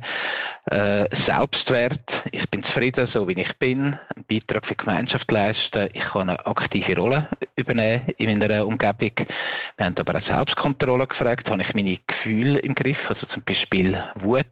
äh, 0.66 1.08
Selbstwert, 1.26 2.00
ich 2.32 2.48
bin 2.52 2.64
zufrieden, 2.64 3.08
so 3.12 3.28
wie 3.28 3.42
ich 3.42 3.58
bin, 3.58 3.98
einen 4.16 4.26
Beitrag 4.30 4.68
für 4.68 4.76
die 4.76 4.86
Gemeinschaft 4.86 5.32
leisten, 5.32 5.90
ich 5.94 6.04
kann 6.04 6.30
eine 6.30 6.46
aktive 6.46 6.96
Rolle 6.96 7.28
übernehmen 7.56 8.08
in 8.18 8.38
meiner 8.38 8.68
Umgebung. 8.68 9.28
Wir 9.78 9.86
haben 9.86 9.98
aber 9.98 10.20
auch 10.20 10.28
Selbstkontrolle 10.28 11.08
gefragt, 11.08 11.50
habe 11.50 11.64
ich 11.64 11.74
meine 11.74 11.98
Gefühle 12.06 12.60
im 12.60 12.76
Griff, 12.76 13.00
also 13.10 13.26
zum 13.34 13.42
Beispiel 13.44 14.00
Wut, 14.20 14.46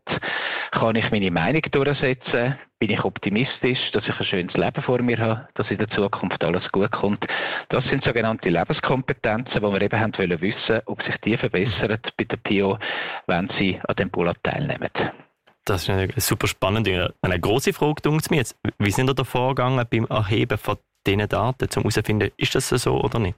kann 0.72 0.96
ich 0.96 1.12
meine 1.12 1.30
Meinung 1.30 1.62
durchsetzen, 1.70 2.58
bin 2.80 2.92
ich 2.92 3.04
optimistisch, 3.04 3.92
dass 3.92 4.08
ich 4.08 4.18
ein 4.18 4.26
schönes 4.26 4.54
Leben 4.56 4.82
vor 4.82 5.02
mir 5.02 5.18
habe, 5.18 5.48
dass 5.56 5.70
in 5.70 5.78
der 5.78 5.90
Zukunft 5.90 6.44
alles 6.44 6.64
gut 6.72 6.92
kommt. 6.92 7.26
Das 7.68 7.84
sind 7.86 8.04
sogenannte 8.04 8.50
Lebenskompetenzen, 8.50 9.56
die 9.56 9.62
wir 9.62 9.82
eben 9.82 10.00
haben 10.00 10.18
wollen 10.18 10.42
wissen, 10.42 10.82
ob 10.86 11.04
sich 11.04 11.16
die 11.26 11.38
verbessern 11.38 12.00
bei 12.18 12.24
der 12.24 12.38
PIO, 12.38 12.80
wenn 13.28 13.50
sie 13.60 13.80
an 13.86 13.96
dem 13.98 14.10
Pull-up 14.10 14.42
teilnehmen. 14.44 14.90
Das 15.66 15.84
ist 15.84 15.90
eine 15.90 16.10
super 16.18 16.48
spannende, 16.48 17.14
eine 17.22 17.40
große 17.40 17.74
Frage, 17.74 18.02
denkt 18.02 18.32
mir 18.32 18.38
jetzt. 18.38 18.58
Wie 18.80 18.92
sind 18.92 19.18
da 19.18 19.24
vorgegangen 19.24 19.86
beim 19.90 20.06
Erheben 20.06 20.58
von 20.58 20.78
diesen 21.06 21.28
Daten, 21.28 21.68
um 21.76 21.84
herauszufinden, 21.84 22.32
ist 22.38 22.56
das 22.56 22.70
so 22.70 23.00
oder 23.00 23.20
nicht? 23.20 23.38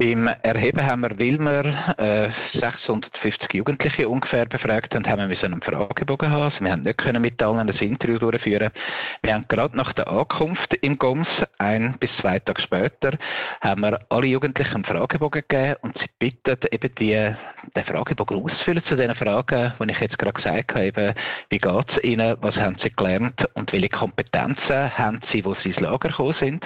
Beim 0.00 0.28
Erheben 0.28 0.86
haben 0.86 1.02
wir, 1.02 1.10
weil 1.10 1.38
wir 1.38 1.98
äh, 1.98 2.30
650 2.58 3.52
Jugendliche 3.52 4.08
ungefähr 4.08 4.46
befragt 4.46 4.94
haben, 4.94 5.06
haben 5.06 5.18
wir 5.18 5.28
müssen 5.28 5.52
einen 5.52 5.60
Fragebogen 5.60 6.30
haben. 6.30 6.44
Also 6.44 6.60
wir 6.60 6.72
haben 6.72 6.84
nicht 6.84 6.96
können 6.96 7.20
mit 7.20 7.42
allen 7.42 7.58
ein 7.58 7.68
Interview 7.68 8.16
durchführen. 8.18 8.70
Wir 9.20 9.34
haben 9.34 9.44
gerade 9.48 9.76
nach 9.76 9.92
der 9.92 10.08
Ankunft 10.08 10.72
im 10.80 10.96
GOMS, 10.96 11.28
ein 11.58 11.98
bis 12.00 12.08
zwei 12.18 12.38
Tage 12.38 12.62
später, 12.62 13.18
haben 13.60 13.82
wir 13.82 14.00
alle 14.08 14.26
Jugendlichen 14.26 14.76
einen 14.76 14.84
Fragebogen 14.84 15.42
gegeben 15.46 15.76
und 15.82 15.98
sie 15.98 16.08
bitten 16.18 16.56
eben 16.70 16.94
die, 16.94 17.34
den 17.76 17.84
Fragebogen 17.84 18.42
auszufüllen 18.42 18.82
zu 18.84 18.96
den 18.96 19.14
Fragen, 19.16 19.74
die 19.78 19.90
ich 19.90 20.00
jetzt 20.00 20.18
gerade 20.18 20.32
gesagt 20.32 20.72
habe, 20.72 20.86
eben, 20.86 21.14
wie 21.50 21.58
geht 21.58 21.90
es 21.90 22.02
ihnen, 22.02 22.38
was 22.40 22.56
haben 22.56 22.78
sie 22.82 22.88
gelernt 22.88 23.44
und 23.52 23.70
welche 23.70 23.90
Kompetenzen 23.90 24.96
haben 24.96 25.20
sie, 25.30 25.44
wo 25.44 25.52
sie 25.56 25.68
ins 25.68 25.80
Lager 25.80 26.08
gekommen 26.08 26.36
sind. 26.40 26.64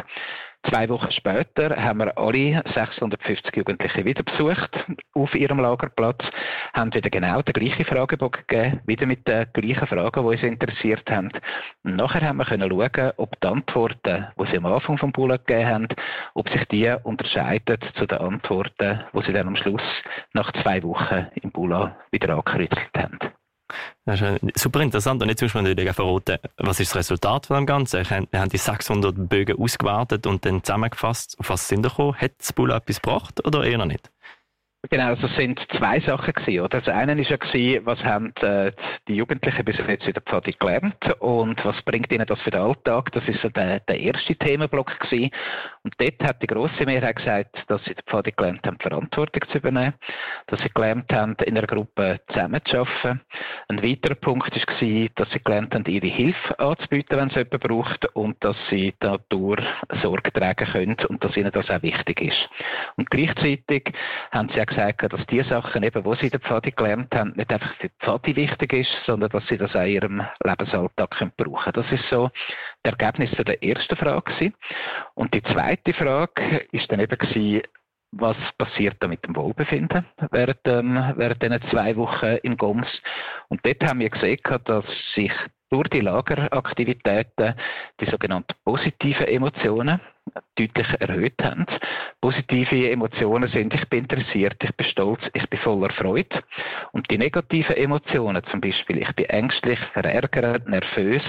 Zwei 0.69 0.89
Wochen 0.89 1.11
später 1.11 1.77
haben 1.77 1.99
wir 1.99 2.17
alle 2.17 2.63
650 2.75 3.55
Jugendliche 3.55 4.05
wieder 4.05 4.23
besucht 4.23 4.71
auf 5.13 5.35
ihrem 5.35 5.61
Lagerplatz, 5.61 6.25
haben 6.73 6.95
wieder 6.95 7.11
genau 7.11 7.43
den 7.43 7.53
gleichen 7.53 7.85
Fragebogen 7.85 8.45
gegeben, 8.47 8.81
wieder 8.87 9.05
mit 9.05 9.29
den 9.29 9.47
gleichen 9.53 9.87
Fragen, 9.87 10.23
die 10.23 10.27
uns 10.27 10.43
interessiert 10.43 11.11
haben. 11.11 11.31
Und 11.83 11.97
nachher 11.97 12.23
haben 12.23 12.39
wir 12.39 12.47
können 12.47 12.71
schauen, 12.71 13.13
ob 13.19 13.39
die 13.41 13.47
Antworten, 13.47 14.27
die 14.41 14.47
sie 14.51 14.57
am 14.57 14.67
Anfang 14.67 14.97
vom 14.97 15.13
Bulla 15.13 15.37
gegeben 15.37 15.69
haben, 15.69 15.89
ob 16.33 16.49
sich 16.49 16.65
die 16.69 16.95
unterscheiden 17.03 17.79
zu 17.97 18.07
den 18.07 18.19
Antworten, 18.19 19.01
die 19.13 19.23
sie 19.27 19.33
dann 19.35 19.49
am 19.49 19.57
Schluss 19.57 19.83
nach 20.33 20.51
zwei 20.63 20.83
Wochen 20.83 21.27
im 21.43 21.51
Bulla 21.51 21.95
wieder 22.11 22.31
angekritzelt 22.31 22.91
haben. 22.97 23.19
Das 24.07 24.21
ist 24.21 24.59
super 24.59 24.81
interessant. 24.81 25.23
Und 25.23 25.31
jetzt 25.31 25.41
muss 25.41 25.55
man 25.55 25.65
natürlich 25.65 25.95
verraten, 25.95 26.39
was 26.59 26.79
ist 26.79 26.91
das 26.91 26.97
Resultat 26.97 27.47
von 27.47 27.57
dem 27.57 27.67
Ganzen? 27.67 28.05
Wir 28.09 28.41
haben 28.41 28.51
die 28.51 28.59
600 28.59 29.29
Bögen 29.29 29.59
ausgewertet 29.59 30.27
und 30.27 30.45
dann 30.45 30.63
zusammengefasst. 30.63 31.39
Auf 31.39 31.49
was 31.49 31.69
sind 31.69 31.83
wir 31.85 31.89
gekommen? 31.89 32.15
Hat 32.15 32.33
das 32.39 32.53
Bull 32.53 32.71
etwas 32.71 33.01
gebracht 33.01 33.45
oder 33.47 33.65
eher 33.65 33.79
noch 33.79 33.87
nicht? 33.87 34.11
Genau, 34.91 35.07
also 35.07 35.27
es 35.29 35.37
sind 35.37 35.59
zwei 35.79 35.99
Sachen 36.01 36.35
gewesen, 36.35 36.61
oder? 36.61 36.81
Das 36.81 36.89
eine 36.95 37.19
ist 37.19 37.31
ja 37.31 37.39
gewesen, 37.39 37.87
was 37.87 38.05
haben 38.05 38.35
äh, 38.43 38.71
die 39.09 39.15
Jugendlichen 39.15 39.65
bis 39.65 39.79
jetzt 39.79 40.07
in 40.07 40.13
der 40.13 40.21
Pfadi 40.21 40.53
gelernt 40.53 40.95
und 41.21 41.65
was 41.65 41.81
bringt 41.83 42.13
ihnen 42.13 42.27
das 42.27 42.39
für 42.43 42.51
den 42.51 42.61
Alltag? 42.61 43.11
Das 43.13 43.27
ist 43.27 43.41
so 43.41 43.49
der, 43.49 43.81
der 43.81 43.99
erste 43.99 44.37
Themenblock 44.37 45.01
gewesen. 45.01 45.31
Und 45.85 45.95
dort 45.99 46.23
hat 46.23 46.43
die 46.43 46.47
grosse 46.47 46.85
Mehrheit 46.85 47.17
gesagt, 47.17 47.65
dass 47.69 47.83
sie 47.85 47.91
in 47.91 47.97
der 47.97 48.05
Pfadi 48.05 48.33
gelernt 48.33 48.67
haben, 48.67 48.79
Verantwortung 48.79 49.49
zu 49.51 49.59
übernehmen, 49.59 49.95
dass 50.49 50.61
sie 50.61 50.69
gelernt 50.69 51.11
haben, 51.13 51.35
in 51.47 51.57
einer 51.57 51.67
Gruppe 51.67 52.21
zusammenzuarbeiten. 52.29 53.23
Ein 53.69 53.83
weiterer 53.83 54.17
Punkt 54.17 54.55
ist 54.55 54.67
gewesen, 54.67 55.09
dass 55.15 55.31
sie 55.31 55.43
gelernt 55.43 55.75
haben, 55.75 55.87
ihre 55.87 56.09
Hilfe 56.09 56.59
anzubieten, 56.59 57.19
wenn 57.19 57.29
es 57.29 57.37
jemand 57.37 57.61
braucht 57.61 58.05
und 58.15 58.43
dass 58.45 58.57
sie 58.69 58.93
Natur 59.01 59.57
Sorge 60.03 60.31
tragen 60.31 60.67
können 60.67 60.97
und 61.09 61.25
dass 61.25 61.37
ihnen 61.39 61.53
das 61.53 61.71
auch 61.71 61.83
wichtig 61.83 62.21
ist. 62.21 62.51
Und 62.97 63.11
gleichzeitig 63.11 63.91
haben 64.31 64.51
sie 64.51 64.61
auch 64.61 64.74
gesagt, 64.75 65.13
dass 65.13 65.27
die 65.27 65.43
Sachen, 65.43 65.83
eben, 65.83 66.03
die 66.03 66.17
sie 66.17 66.27
in 66.27 66.31
der 66.31 66.41
Pfadi 66.41 66.71
gelernt 66.71 67.15
haben, 67.15 67.33
nicht 67.37 67.53
einfach 67.53 67.75
für 67.77 67.89
die 67.89 67.95
Pfadi 68.01 68.37
wichtig 68.37 68.73
ist, 68.73 68.91
sondern 69.07 69.31
dass 69.31 69.47
sie 69.47 69.59
das 69.59 69.75
auch 69.75 69.83
in 69.83 69.93
ihrem 69.93 70.23
Lebensalltag 70.43 71.11
können 71.11 71.33
brauchen 71.37 71.73
können. 71.73 71.89
Das 71.89 72.01
ist 72.01 72.09
so 72.11 72.31
das 72.83 72.93
Ergebnis 72.93 73.31
der 73.33 73.63
ersten 73.63 73.97
Frage. 73.97 74.23
Gewesen. 74.25 74.55
Und 75.15 75.35
die 75.35 75.43
zweite 75.43 75.93
Frage 75.93 76.67
ist 76.73 76.91
dann 76.91 77.01
eben 77.01 77.19
gewesen, 77.19 77.63
was 78.13 78.37
passiert 78.59 78.97
da 79.01 79.09
mit 79.09 79.25
dem 79.25 79.35
Wohlbefinden 79.35 80.07
während, 80.31 80.61
ähm, 80.67 81.15
während 81.17 81.43
diesen 81.43 81.61
zwei 81.71 81.97
Wochen 81.97 82.39
im 82.43 82.57
GOMS. 82.57 82.89
Und 83.49 83.65
dort 83.67 83.83
haben 83.85 84.01
wir 84.01 84.11
gesehen, 84.11 84.39
dass 84.65 84.85
sich 85.15 85.33
durch 85.75 85.89
die 85.89 86.03
Lageraktivitäten 86.03 87.55
die 88.01 88.07
sogenannten 88.07 88.55
positiven 88.65 89.27
Emotionen 89.27 90.01
deutlich 90.57 90.87
erhöht 91.01 91.35
haben. 91.43 91.67
Positive 92.21 92.91
Emotionen 92.91 93.51
sind, 93.51 93.75
ich 93.75 93.89
bin 93.89 94.01
interessiert, 94.01 94.57
ich 94.63 94.75
bin 94.77 94.87
stolz, 94.87 95.21
ich 95.33 95.49
bin 95.51 95.59
voller 95.59 95.93
Freude. 95.93 96.45
Und 96.93 97.11
die 97.11 97.19
negativen 97.19 97.77
Emotionen, 97.77 98.43
zum 98.51 98.61
Beispiel, 98.61 99.03
ich 99.03 99.13
bin 99.17 99.27
ängstlich, 99.27 99.79
verärgert, 99.93 100.69
nervös, 100.69 101.23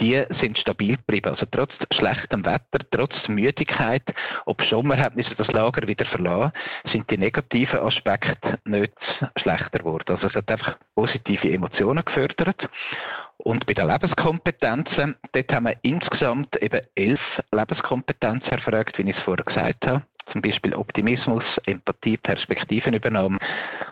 die 0.00 0.22
sind 0.40 0.58
stabil 0.58 0.96
geblieben. 0.96 1.30
Also 1.30 1.46
trotz 1.50 1.72
schlechtem 1.92 2.44
Wetter, 2.44 2.84
trotz 2.90 3.14
Müdigkeit, 3.26 4.04
ob 4.44 4.62
schon 4.62 4.86
wir 4.86 4.98
haben 4.98 5.24
das 5.36 5.48
Lager 5.48 5.88
wieder 5.88 6.04
verlassen, 6.04 6.52
sind 6.92 7.10
die 7.10 7.18
negativen 7.18 7.80
Aspekte 7.80 8.58
nicht 8.64 8.92
schlechter 9.36 9.78
geworden. 9.78 10.14
Also 10.14 10.28
es 10.28 10.34
hat 10.34 10.50
einfach 10.50 10.76
positive 10.94 11.50
Emotionen 11.50 12.04
gefördert. 12.04 12.68
Und 13.38 13.66
bei 13.66 13.74
den 13.74 13.86
Lebenskompetenzen, 13.86 15.16
dort 15.32 15.52
haben 15.52 15.66
wir 15.66 15.76
insgesamt 15.82 16.60
eben 16.60 16.80
elf 16.96 17.20
Lebenskompetenzen 17.52 18.50
erfragt, 18.50 18.98
wie 18.98 19.08
ich 19.08 19.16
es 19.16 19.22
vorher 19.22 19.44
gesagt 19.44 19.86
habe. 19.86 20.02
Zum 20.32 20.42
Beispiel 20.42 20.74
Optimismus, 20.74 21.44
Empathie, 21.64 22.18
Perspektivenübernahme. 22.18 23.38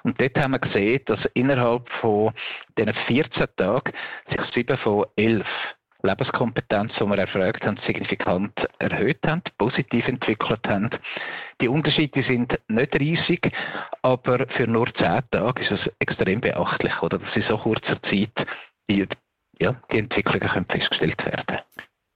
Und 0.02 0.20
dort 0.20 0.36
haben 0.36 0.50
wir 0.50 0.58
gesehen, 0.58 1.00
dass 1.06 1.24
innerhalb 1.32 1.88
von 2.00 2.32
diesen 2.76 2.92
14 3.06 3.46
Tagen 3.56 3.92
sich 4.28 4.40
sieben 4.52 4.76
von 4.78 5.06
elf 5.16 5.46
Lebenskompetenzen, 6.02 6.96
die 6.98 7.10
wir 7.10 7.18
erfragt 7.18 7.64
haben, 7.64 7.78
signifikant 7.86 8.52
erhöht 8.78 9.18
haben, 9.26 9.42
positiv 9.58 10.06
entwickelt 10.06 10.60
haben. 10.66 10.90
Die 11.60 11.68
Unterschiede 11.68 12.22
sind 12.22 12.58
nicht 12.68 12.94
riesig, 12.98 13.50
aber 14.02 14.46
für 14.48 14.66
nur 14.66 14.92
zehn 14.94 15.22
Tage 15.30 15.62
ist 15.62 15.72
es 15.72 15.92
extrem 15.98 16.40
beachtlich, 16.40 17.02
oder? 17.02 17.18
Dass 17.18 17.34
in 17.34 17.42
so 17.42 17.56
kurzer 17.56 18.00
Zeit 18.02 18.46
die 18.88 19.06
ja, 19.58 19.80
die 19.90 19.98
Entwicklungen 19.98 20.48
können 20.48 20.66
festgestellt 20.66 21.25
werden. 21.25 21.58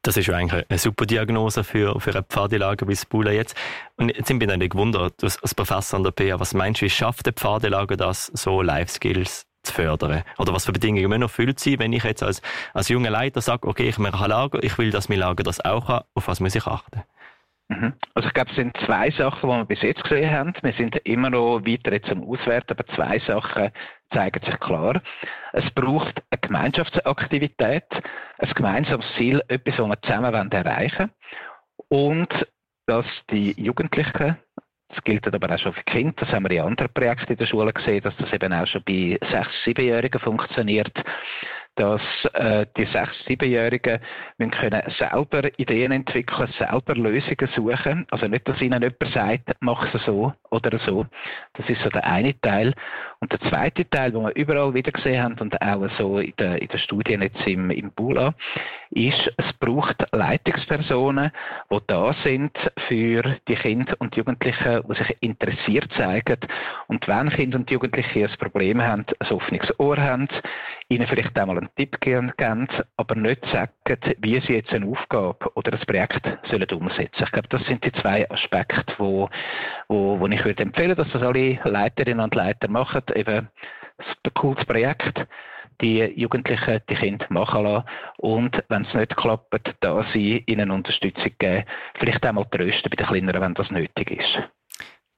Das 0.02 0.16
ist 0.16 0.26
ja 0.26 0.34
eigentlich 0.34 0.64
eine 0.68 0.78
super 0.78 1.04
Diagnose 1.04 1.62
für, 1.62 2.00
für 2.00 2.16
ein 2.16 2.24
Pfadelager 2.24 2.88
wie 2.88 2.94
das 2.94 3.04
Bula 3.04 3.32
jetzt. 3.32 3.54
Und 3.96 4.08
jetzt 4.08 4.28
bin 4.28 4.40
ich 4.40 4.48
dann 4.48 4.60
gewundert, 4.60 5.22
als 5.22 5.54
Professor 5.54 5.98
an 5.98 6.04
der 6.04 6.10
PA, 6.12 6.40
was 6.40 6.54
meinst 6.54 6.80
du, 6.80 6.86
wie 6.86 6.90
schafft 6.90 7.28
ein 7.28 7.34
Pfadelager 7.34 7.96
das, 7.96 8.26
so 8.26 8.62
Life 8.62 8.92
Skills 8.92 9.46
zu 9.62 9.74
fördern? 9.74 10.22
Oder 10.38 10.54
was 10.54 10.64
für 10.64 10.72
Bedingungen 10.72 11.06
müssen 11.10 11.22
erfüllt 11.22 11.60
sein, 11.60 11.78
wenn 11.80 11.92
ich 11.92 12.04
jetzt 12.04 12.22
als, 12.22 12.40
als 12.72 12.88
junger 12.88 13.10
Leiter 13.10 13.42
sage, 13.42 13.68
okay, 13.68 13.90
ich 13.90 13.98
mache 13.98 14.24
ein 14.24 14.30
Lager, 14.30 14.62
ich 14.62 14.78
will, 14.78 14.90
dass 14.90 15.10
mein 15.10 15.18
Lager 15.18 15.42
das 15.42 15.62
auch 15.62 15.88
hat, 15.88 16.06
auf 16.14 16.28
was 16.28 16.40
muss 16.40 16.54
ich 16.54 16.66
achten? 16.66 17.02
Mhm. 17.70 17.92
Also 18.14 18.26
ich 18.26 18.34
glaube, 18.34 18.50
es 18.50 18.56
sind 18.56 18.76
zwei 18.84 19.10
Sachen, 19.12 19.48
die 19.48 19.56
wir 19.56 19.64
bis 19.64 19.82
jetzt 19.82 20.02
gesehen 20.02 20.30
haben. 20.30 20.52
Wir 20.60 20.72
sind 20.72 20.96
immer 21.04 21.30
noch 21.30 21.60
weiter 21.60 21.92
jetzt 21.92 22.10
am 22.10 22.24
Auswerten, 22.24 22.72
aber 22.72 22.84
zwei 22.96 23.20
Sachen 23.20 23.70
zeigen 24.12 24.44
sich 24.44 24.58
klar. 24.58 25.00
Es 25.52 25.70
braucht 25.70 26.20
eine 26.30 26.40
Gemeinschaftsaktivität, 26.40 27.84
ein 28.38 28.52
gemeinsames 28.54 29.06
Ziel, 29.16 29.40
etwas, 29.46 29.78
was 29.78 29.86
wir 29.86 30.02
zusammen 30.02 30.50
erreichen 30.50 31.10
wollen. 31.90 32.18
Und 32.18 32.46
dass 32.86 33.06
die 33.30 33.54
Jugendlichen 33.56 34.36
das 34.88 35.04
gilt 35.04 35.32
aber 35.32 35.54
auch 35.54 35.58
schon 35.58 35.72
für 35.72 35.84
Kinder. 35.84 36.14
Das 36.16 36.30
haben 36.30 36.42
wir 36.42 36.50
in 36.50 36.62
anderen 36.62 36.92
Projekten 36.92 37.30
in 37.30 37.38
der 37.38 37.46
Schule 37.46 37.72
gesehen, 37.72 38.02
dass 38.02 38.16
das 38.16 38.32
eben 38.32 38.52
auch 38.52 38.66
schon 38.66 38.82
bei 38.82 39.18
6-, 39.20 39.46
7-Jährigen 39.64 40.20
funktioniert 40.20 40.92
dass 41.80 42.02
äh, 42.34 42.66
die 42.76 42.84
sechs, 42.84 43.24
siebenjährigen 43.26 44.00
können 44.38 44.82
selber 44.98 45.48
Ideen 45.58 45.92
entwickeln, 45.92 46.52
selber 46.58 46.94
Lösungen 46.94 47.48
suchen. 47.56 48.06
Also 48.10 48.28
nicht, 48.28 48.46
dass 48.46 48.60
ihnen 48.60 48.82
jemand 48.82 49.14
sagt, 49.14 49.56
mach 49.60 49.94
es 49.94 50.04
so 50.04 50.34
oder 50.50 50.78
so. 50.80 51.06
Das 51.54 51.66
ist 51.70 51.80
so 51.80 51.88
der 51.88 52.04
eine 52.04 52.38
Teil. 52.42 52.74
Und 53.20 53.32
der 53.32 53.40
zweite 53.48 53.88
Teil, 53.88 54.12
den 54.12 54.22
wir 54.22 54.36
überall 54.36 54.74
wieder 54.74 54.92
gesehen 54.92 55.22
haben 55.22 55.38
und 55.38 55.60
auch 55.62 55.88
so 55.96 56.18
in 56.18 56.34
den, 56.38 56.58
in 56.58 56.68
den 56.68 56.78
Studien 56.80 57.22
jetzt 57.22 57.46
im, 57.46 57.70
im 57.70 57.90
Bula, 57.92 58.34
ist, 58.90 59.32
es 59.36 59.52
braucht 59.60 60.04
Leitungspersonen, 60.12 61.30
die 61.70 61.78
da 61.86 62.12
sind 62.24 62.56
für 62.88 63.22
die 63.46 63.54
Kinder 63.54 63.94
und 63.98 64.16
Jugendlichen, 64.16 64.82
die 64.88 64.94
sich 64.94 65.16
interessiert 65.20 65.90
zeigen. 65.96 66.38
Und 66.88 67.06
wenn 67.06 67.30
Kinder 67.30 67.58
und 67.58 67.70
Jugendliche 67.70 68.26
ein 68.26 68.36
Problem 68.38 68.82
haben, 68.82 69.06
ein 69.18 69.30
offenes 69.30 69.78
Ohr 69.78 69.96
haben, 69.96 70.28
ihnen 70.88 71.06
vielleicht 71.06 71.38
einmal 71.38 71.58
einen 71.58 71.74
Tipp 71.76 72.00
geben, 72.00 72.32
aber 72.96 73.14
nicht 73.14 73.44
sagen, 73.46 73.70
wie 74.18 74.40
sie 74.40 74.54
jetzt 74.54 74.72
eine 74.72 74.86
Aufgabe 74.86 75.50
oder 75.54 75.72
ein 75.72 75.86
Projekt 75.86 76.26
sollen 76.48 76.70
umsetzen 76.70 77.24
Ich 77.24 77.32
glaube, 77.32 77.48
das 77.48 77.64
sind 77.66 77.84
die 77.84 77.92
zwei 77.92 78.28
Aspekte, 78.28 78.92
wo, 78.98 79.28
wo, 79.88 80.18
wo 80.18 80.26
ich 80.26 80.44
würde 80.44 80.62
empfehlen, 80.62 80.96
dass 80.96 81.10
das 81.12 81.22
alle 81.22 81.60
Leiterinnen 81.64 82.24
und 82.24 82.34
Leiter 82.34 82.68
machen. 82.68 83.02
Eben 83.14 83.48
ein 83.98 84.34
cooles 84.34 84.64
Projekt, 84.64 85.26
die 85.80 86.02
Jugendlichen, 86.20 86.80
die 86.88 86.94
Kinder 86.94 87.26
machen 87.30 87.64
lassen 87.64 87.84
und 88.18 88.62
wenn 88.68 88.84
es 88.84 88.94
nicht 88.94 89.16
klappt, 89.16 89.74
da 89.80 90.04
sie 90.12 90.44
ihnen 90.46 90.70
Unterstützung 90.70 91.32
geben, 91.38 91.64
vielleicht 91.98 92.24
einmal 92.24 92.46
trösten 92.46 92.90
bei 92.90 92.96
den 92.96 93.06
Kleineren, 93.06 93.40
wenn 93.40 93.54
das 93.54 93.70
nötig 93.70 94.10
ist. 94.10 94.38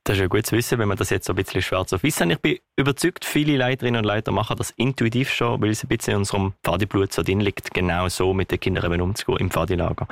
Das 0.04 0.16
ist 0.16 0.22
ja 0.22 0.26
gut 0.26 0.44
zu 0.46 0.56
wissen, 0.56 0.80
wenn 0.80 0.88
man 0.88 0.96
das 0.96 1.10
jetzt 1.10 1.26
so 1.26 1.32
ein 1.32 1.36
bisschen 1.36 1.62
schwarz 1.62 1.92
auf 1.92 2.02
weiß 2.02 2.22
hat. 2.22 2.30
Ich 2.30 2.40
bin 2.40 2.58
überzeugt, 2.76 3.24
viele 3.24 3.56
Leiterinnen 3.56 4.00
und 4.00 4.04
Leiter 4.04 4.32
machen 4.32 4.56
das 4.56 4.70
intuitiv 4.72 5.30
schon, 5.30 5.62
weil 5.62 5.70
es 5.70 5.84
ein 5.84 5.88
bisschen 5.88 6.14
in 6.14 6.18
unserem 6.18 6.54
Pfadiblut 6.64 7.12
so 7.12 7.22
drin 7.22 7.38
liegt, 7.38 7.72
genau 7.72 8.08
so 8.08 8.34
mit 8.34 8.50
den 8.50 8.58
Kindern 8.58 9.00
umzugehen 9.00 9.38
im 9.38 9.50
Pfadilager. 9.50 10.08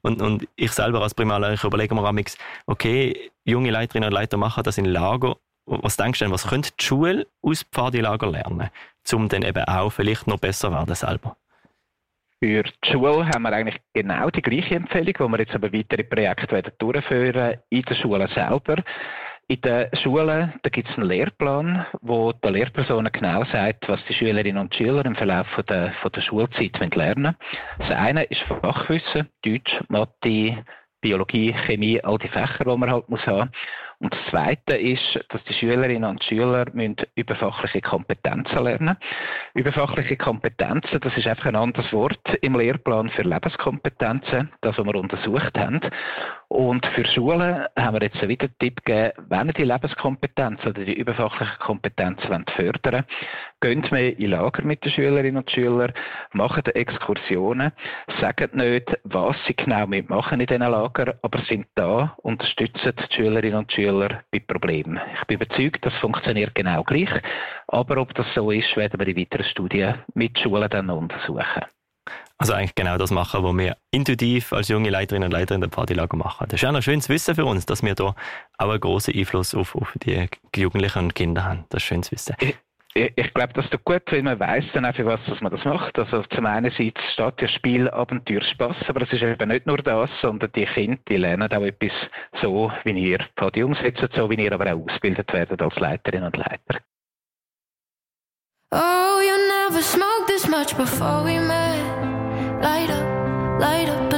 Und, 0.00 0.22
und 0.22 0.48
ich 0.56 0.72
selber 0.72 1.02
als 1.02 1.14
Primarlehrer, 1.14 1.66
überlege 1.66 1.94
mir 1.94 2.06
am 2.06 2.18
okay, 2.66 3.30
junge 3.44 3.70
Leiterinnen 3.70 4.08
und 4.08 4.14
Leiter 4.14 4.38
machen 4.38 4.62
das 4.62 4.78
in 4.78 4.86
Lager. 4.86 5.36
Was 5.66 5.96
denkst 5.96 6.20
du 6.20 6.24
denn, 6.24 6.32
was 6.32 6.46
könnte 6.46 6.70
die 6.78 6.84
Schule 6.84 7.26
aus 7.42 7.64
Pfadilager 7.64 8.30
lernen, 8.30 8.70
um 9.14 9.28
dann 9.28 9.42
eben 9.42 9.64
auch 9.64 9.90
vielleicht 9.90 10.26
noch 10.26 10.38
besser 10.38 10.70
werden 10.72 10.94
selber? 10.94 11.36
Für 12.42 12.62
die 12.62 12.90
Schule 12.92 13.26
haben 13.28 13.42
wir 13.42 13.52
eigentlich 13.52 13.80
genau 13.94 14.28
die 14.28 14.42
gleiche 14.42 14.74
Empfehlung, 14.74 15.14
die 15.18 15.32
wir 15.32 15.38
jetzt 15.38 15.54
aber 15.54 15.72
weitere 15.72 16.04
Projekte 16.04 16.72
durchführen 16.78 17.58
in 17.70 17.82
der 17.82 17.94
Schule 17.94 18.28
selber. 18.28 18.82
In 19.48 19.60
den 19.60 19.88
Schulen 20.02 20.52
gibt 20.72 20.88
es 20.90 20.96
einen 20.96 21.06
Lehrplan, 21.06 21.86
wo 22.02 22.32
der 22.32 22.50
Lehrperson 22.50 23.08
genau 23.12 23.44
sagt, 23.44 23.88
was 23.88 24.04
die 24.06 24.14
Schülerinnen 24.14 24.60
und 24.60 24.74
Schüler 24.74 25.06
im 25.06 25.14
Verlauf 25.14 25.46
von 25.54 25.64
der, 25.66 25.92
von 26.02 26.10
der 26.10 26.20
Schulzeit 26.20 26.94
lernen 26.96 27.36
Das 27.78 27.90
eine 27.90 28.24
ist 28.24 28.42
Fachwissen, 28.42 29.28
Deutsch, 29.44 29.72
Mathe, 29.88 30.64
Biologie, 31.00 31.54
Chemie, 31.64 32.02
all 32.02 32.18
die 32.18 32.28
Fächer, 32.28 32.64
die 32.64 32.76
man 32.76 32.90
halt 32.90 33.08
muss 33.08 33.24
haben. 33.24 33.52
Und 33.98 34.12
das 34.12 34.20
Zweite 34.30 34.76
ist, 34.76 35.18
dass 35.30 35.42
die 35.44 35.54
Schülerinnen 35.54 36.04
und 36.04 36.22
Schüler 36.22 36.66
müssen 36.72 36.96
überfachliche 37.14 37.80
Kompetenzen 37.80 38.62
lernen. 38.62 38.96
Überfachliche 39.54 40.16
Kompetenzen, 40.16 41.00
das 41.00 41.16
ist 41.16 41.26
einfach 41.26 41.46
ein 41.46 41.56
anderes 41.56 41.90
Wort 41.92 42.20
im 42.42 42.58
Lehrplan 42.58 43.08
für 43.08 43.22
Lebenskompetenzen, 43.22 44.52
das, 44.60 44.76
was 44.76 44.84
wir 44.84 44.94
untersucht 44.94 45.56
haben. 45.56 45.80
Und 46.48 46.86
für 46.94 47.04
Schulen 47.06 47.66
haben 47.76 47.94
wir 47.94 48.02
jetzt 48.02 48.22
wieder 48.26 48.44
einen 48.44 48.58
Tipp 48.60 48.84
gegeben, 48.84 49.12
wenn 49.28 49.48
ihr 49.48 49.52
die 49.52 49.64
Lebenskompetenzen 49.64 50.70
oder 50.70 50.84
die 50.84 50.94
überfachlichen 50.94 51.58
Kompetenzen 51.58 52.44
fördern 52.54 53.04
wollt, 53.60 53.90
geht 53.90 54.18
in 54.18 54.30
Lager 54.30 54.62
mit 54.62 54.84
den 54.84 54.92
Schülerinnen 54.92 55.38
und 55.38 55.50
Schülern, 55.50 55.92
machen 56.32 56.64
Exkursionen, 56.66 57.72
sagen 58.20 58.50
nicht, 58.54 58.96
was 59.02 59.36
sie 59.46 59.56
genau 59.56 59.88
mitmachen 59.88 60.40
in 60.40 60.46
diesen 60.46 60.62
Lagern, 60.62 61.14
aber 61.22 61.40
sind 61.48 61.66
da, 61.74 62.16
unterstützen 62.18 62.92
die 62.96 63.14
Schülerinnen 63.14 63.58
und 63.58 63.72
Schüler 63.72 64.22
bei 64.30 64.38
Problemen. 64.38 65.00
Ich 65.18 65.26
bin 65.26 65.40
überzeugt, 65.40 65.84
das 65.84 65.94
funktioniert 65.94 66.54
genau 66.54 66.84
gleich, 66.84 67.10
aber 67.66 67.96
ob 67.98 68.14
das 68.14 68.26
so 68.34 68.52
ist, 68.52 68.76
werden 68.76 69.00
wir 69.00 69.08
in 69.08 69.16
weiteren 69.16 69.46
Studien 69.46 69.94
mit 70.14 70.38
Schulen 70.38 70.70
dann 70.70 70.90
untersuchen. 70.90 71.64
Also 72.38 72.52
eigentlich 72.52 72.74
genau 72.74 72.98
das 72.98 73.10
machen, 73.10 73.42
was 73.42 73.56
wir 73.56 73.76
intuitiv 73.90 74.52
als 74.52 74.68
junge 74.68 74.90
Leiterinnen 74.90 75.28
und 75.28 75.32
Leiter 75.32 75.54
in 75.54 75.62
der 75.62 75.68
Partylager 75.68 76.16
machen. 76.16 76.46
Das 76.48 76.62
ist 76.62 76.68
auch 76.68 76.74
ein 76.74 76.82
schönes 76.82 77.08
Wissen 77.08 77.34
für 77.34 77.46
uns, 77.46 77.64
dass 77.64 77.82
wir 77.82 77.94
da 77.94 78.14
auch 78.58 78.68
einen 78.70 78.80
großen 78.80 79.14
Einfluss 79.14 79.54
auf, 79.54 79.74
auf 79.74 79.94
die 80.04 80.28
Jugendlichen 80.54 80.98
und 80.98 81.14
Kinder 81.14 81.44
haben. 81.44 81.64
Das 81.70 81.82
ist 81.82 81.88
schönes 81.88 82.12
Wissen. 82.12 82.36
Ich, 82.40 82.56
ich, 82.94 83.12
ich 83.16 83.34
glaube, 83.34 83.54
das 83.54 83.64
ist 83.66 83.84
gut, 83.84 84.02
weil 84.10 84.22
man 84.22 84.38
weiß 84.38 84.64
dann 84.74 84.84
auch, 84.84 84.94
für 84.94 85.06
was 85.06 85.20
dass 85.26 85.40
man 85.40 85.50
das 85.50 85.64
macht. 85.64 85.98
Also 85.98 86.22
zum 86.24 86.44
einen 86.44 86.70
steht 86.70 86.98
ja 87.16 87.48
Spiel, 87.48 87.88
Abenteuer, 87.88 88.42
Spass, 88.42 88.76
aber 88.86 89.02
es 89.02 89.12
ist 89.12 89.22
eben 89.22 89.48
nicht 89.48 89.66
nur 89.66 89.78
das, 89.78 90.10
sondern 90.20 90.52
die 90.52 90.66
Kinder, 90.66 90.98
die 91.08 91.16
lernen 91.16 91.50
auch 91.50 91.62
etwas 91.62 91.92
so, 92.42 92.70
wie 92.84 92.92
ihr 92.92 93.20
die 93.54 93.62
umsetzt, 93.62 94.08
so 94.14 94.28
wie 94.28 94.34
ihr 94.34 94.52
aber 94.52 94.74
auch 94.74 94.84
ausgebildet 94.86 95.32
werdet 95.32 95.62
als 95.62 95.76
Leiterinnen 95.76 96.26
und 96.26 96.36
Leiter. 96.36 96.80
Oh, 98.72 99.20
you 99.20 99.36
never 99.48 99.80
smoked 99.80 100.26
this 100.26 100.48
much 100.48 100.76
before 100.76 101.24
we 101.24 101.38
met. 101.38 101.65
Light 102.62 102.88
up, 102.88 103.60
light 103.60 103.88
up 103.90 104.10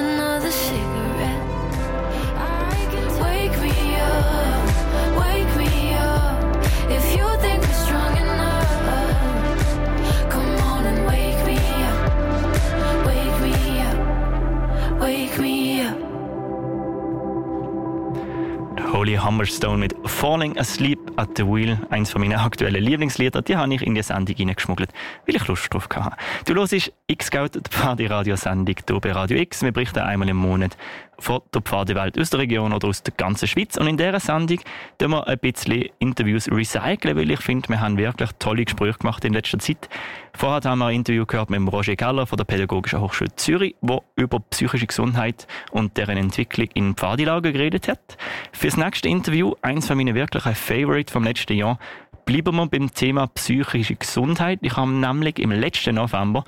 Holy 18.99 19.15
Hammerstone 19.15 19.79
mit 19.79 19.95
Falling 20.07 20.59
Asleep 20.59 20.99
at 21.15 21.29
the 21.37 21.47
Wheel, 21.47 21.79
eins 21.89 22.11
von 22.11 22.21
meinen 22.21 22.33
aktuellen 22.33 22.83
Lieblingslieder, 22.83 23.43
die 23.43 23.57
habe 23.57 23.73
ich 23.73 23.83
in 23.83 23.95
die 23.95 24.03
Sendung 24.03 24.35
hineingeschmuggelt, 24.35 24.91
weil 25.25 25.37
ich 25.37 25.47
Lust 25.47 25.73
drauf 25.73 25.89
hatte. 25.89 26.17
Du 26.47 26.55
hörst 26.57 26.91
X-Scout, 27.07 27.51
die 27.55 27.61
Party-Radiosendung 27.61 28.75
hier 28.85 29.01
bei 29.01 29.13
Radio 29.13 29.39
X. 29.39 29.63
Wir 29.63 29.71
berichten 29.71 30.01
einmal 30.01 30.29
im 30.29 30.39
Monat 30.39 30.77
von 31.21 31.41
der 31.53 31.63
Pfadewelt 31.63 32.19
aus 32.19 32.31
der 32.31 32.41
Region 32.41 32.73
oder 32.73 32.89
aus 32.89 33.03
der 33.03 33.13
ganzen 33.17 33.49
Schweiz. 33.49 33.77
Und 33.77 33.89
in 33.89 33.97
dieser 33.97 34.21
Sendung 34.21 34.61
tun 34.99 35.11
wir 35.11 35.27
ein 35.27 35.39
bisschen 35.39 35.87
Interviews 35.99 36.51
recyceln, 36.51 37.17
weil 37.17 37.31
ich 37.31 37.41
finde, 37.41 37.69
wir 37.69 37.81
haben 37.81 37.99
wirklich 37.99 38.31
tolle 38.39 38.65
Gespräche 38.65 38.99
gemacht 38.99 39.25
in 39.25 39.33
letzter 39.33 39.59
Zeit. 39.59 39.89
Vorher 40.35 40.71
haben 40.71 40.79
wir 40.79 40.87
ein 40.87 40.97
Interview 40.97 41.27
gehört 41.27 41.51
mit 41.51 41.61
Roger 41.73 41.97
Keller 41.97 42.27
von 42.27 42.37
der 42.37 42.45
Pädagogischen 42.45 43.01
Hochschule 43.01 43.35
Zürich, 43.35 43.75
der 43.83 44.01
über 44.17 44.39
psychische 44.51 44.87
Gesundheit 44.87 45.47
und 45.73 45.97
deren 45.97 46.17
Entwicklung 46.17 46.69
in 46.75 46.95
Pfadilager 46.95 47.53
geredet 47.53 47.89
hat. 47.89 48.17
Für 48.53 48.69
das 48.69 48.77
nächste 48.77 49.09
Interview, 49.09 49.55
eins 49.63 49.89
von 49.89 49.97
meinen 49.97 50.15
wirklichen 50.15 50.55
Favorite 50.55 51.13
vom 51.13 51.25
letzten 51.25 51.55
Jahr, 51.55 51.79
bleiben 52.25 52.55
wir 52.55 52.67
beim 52.67 52.93
Thema 52.93 53.27
psychische 53.29 53.97
Gesundheit. 53.97 54.61
Ich 54.63 54.77
habe 54.77 54.91
nämlich 54.91 55.39
im 55.39 55.51
letzten 55.51 55.97
November 55.97 56.45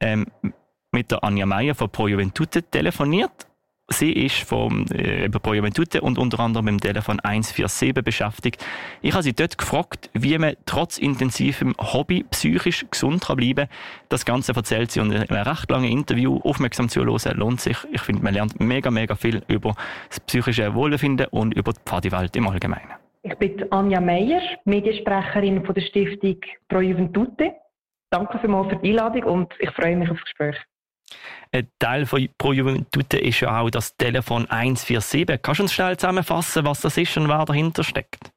ähm, 0.00 0.26
mit 0.92 1.10
der 1.10 1.24
Anja 1.24 1.46
Meier 1.46 1.74
von 1.74 1.88
Pro 1.88 2.08
Juventute 2.08 2.62
telefoniert 2.64 3.46
Sie 3.92 4.12
ist 4.12 4.36
vom 4.36 4.86
äh, 4.92 5.28
Pro 5.28 5.52
Juventute 5.52 6.00
und 6.00 6.16
unter 6.16 6.38
anderem 6.40 6.66
mit 6.66 6.74
dem 6.74 6.80
Telefon 6.80 7.18
147 7.18 7.92
beschäftigt. 8.04 8.64
Ich 9.02 9.12
habe 9.12 9.24
sie 9.24 9.32
dort 9.32 9.58
gefragt, 9.58 10.10
wie 10.12 10.38
man 10.38 10.54
trotz 10.64 10.96
intensivem 10.96 11.74
Hobby 11.76 12.24
psychisch 12.30 12.86
gesund 12.88 13.24
kann 13.26 13.36
bleiben 13.36 13.68
Das 14.08 14.24
Ganze 14.24 14.54
erzählt 14.54 14.92
sie 14.92 15.00
in 15.00 15.12
einem 15.12 15.42
recht 15.42 15.70
langen 15.70 15.90
Interview. 15.90 16.38
Aufmerksam 16.44 16.88
zu 16.88 17.04
hören 17.04 17.36
lohnt 17.36 17.60
sich. 17.60 17.76
Ich 17.90 18.00
finde, 18.00 18.22
man 18.22 18.34
lernt 18.34 18.60
mega, 18.60 18.92
mega 18.92 19.16
viel 19.16 19.42
über 19.48 19.74
das 20.08 20.20
psychische 20.20 20.72
Wohlbefinden 20.72 21.26
und 21.32 21.52
über 21.54 21.72
die 21.72 21.80
Pfadiwelt 21.84 22.36
im 22.36 22.46
Allgemeinen. 22.46 22.92
Ich 23.22 23.34
bin 23.34 23.70
Anja 23.72 24.00
Meier, 24.00 24.40
Mediensprecherin 24.64 25.64
von 25.64 25.74
der 25.74 25.82
Stiftung 25.82 26.36
Pro 26.68 26.80
Juventute. 26.80 27.52
Danke 28.10 28.38
vielmals 28.38 28.68
für 28.68 28.76
die 28.76 28.90
Einladung 28.90 29.24
und 29.24 29.52
ich 29.58 29.70
freue 29.72 29.96
mich 29.96 30.10
auf 30.10 30.16
das 30.16 30.24
Gespräch. 30.24 30.56
Ein 31.52 31.68
Teil 31.78 32.06
von 32.06 32.28
Pro 32.38 32.52
Juventute 32.52 33.18
ist 33.18 33.40
ja 33.40 33.60
auch 33.60 33.70
das 33.70 33.96
Telefon 33.96 34.46
147. 34.48 35.40
Kannst 35.42 35.58
du 35.58 35.62
uns 35.64 35.72
schnell 35.72 35.96
zusammenfassen, 35.96 36.64
was 36.64 36.80
das 36.80 36.96
ist 36.96 37.16
und 37.16 37.28
wer 37.28 37.44
dahinter 37.44 37.82
steckt? 37.82 38.30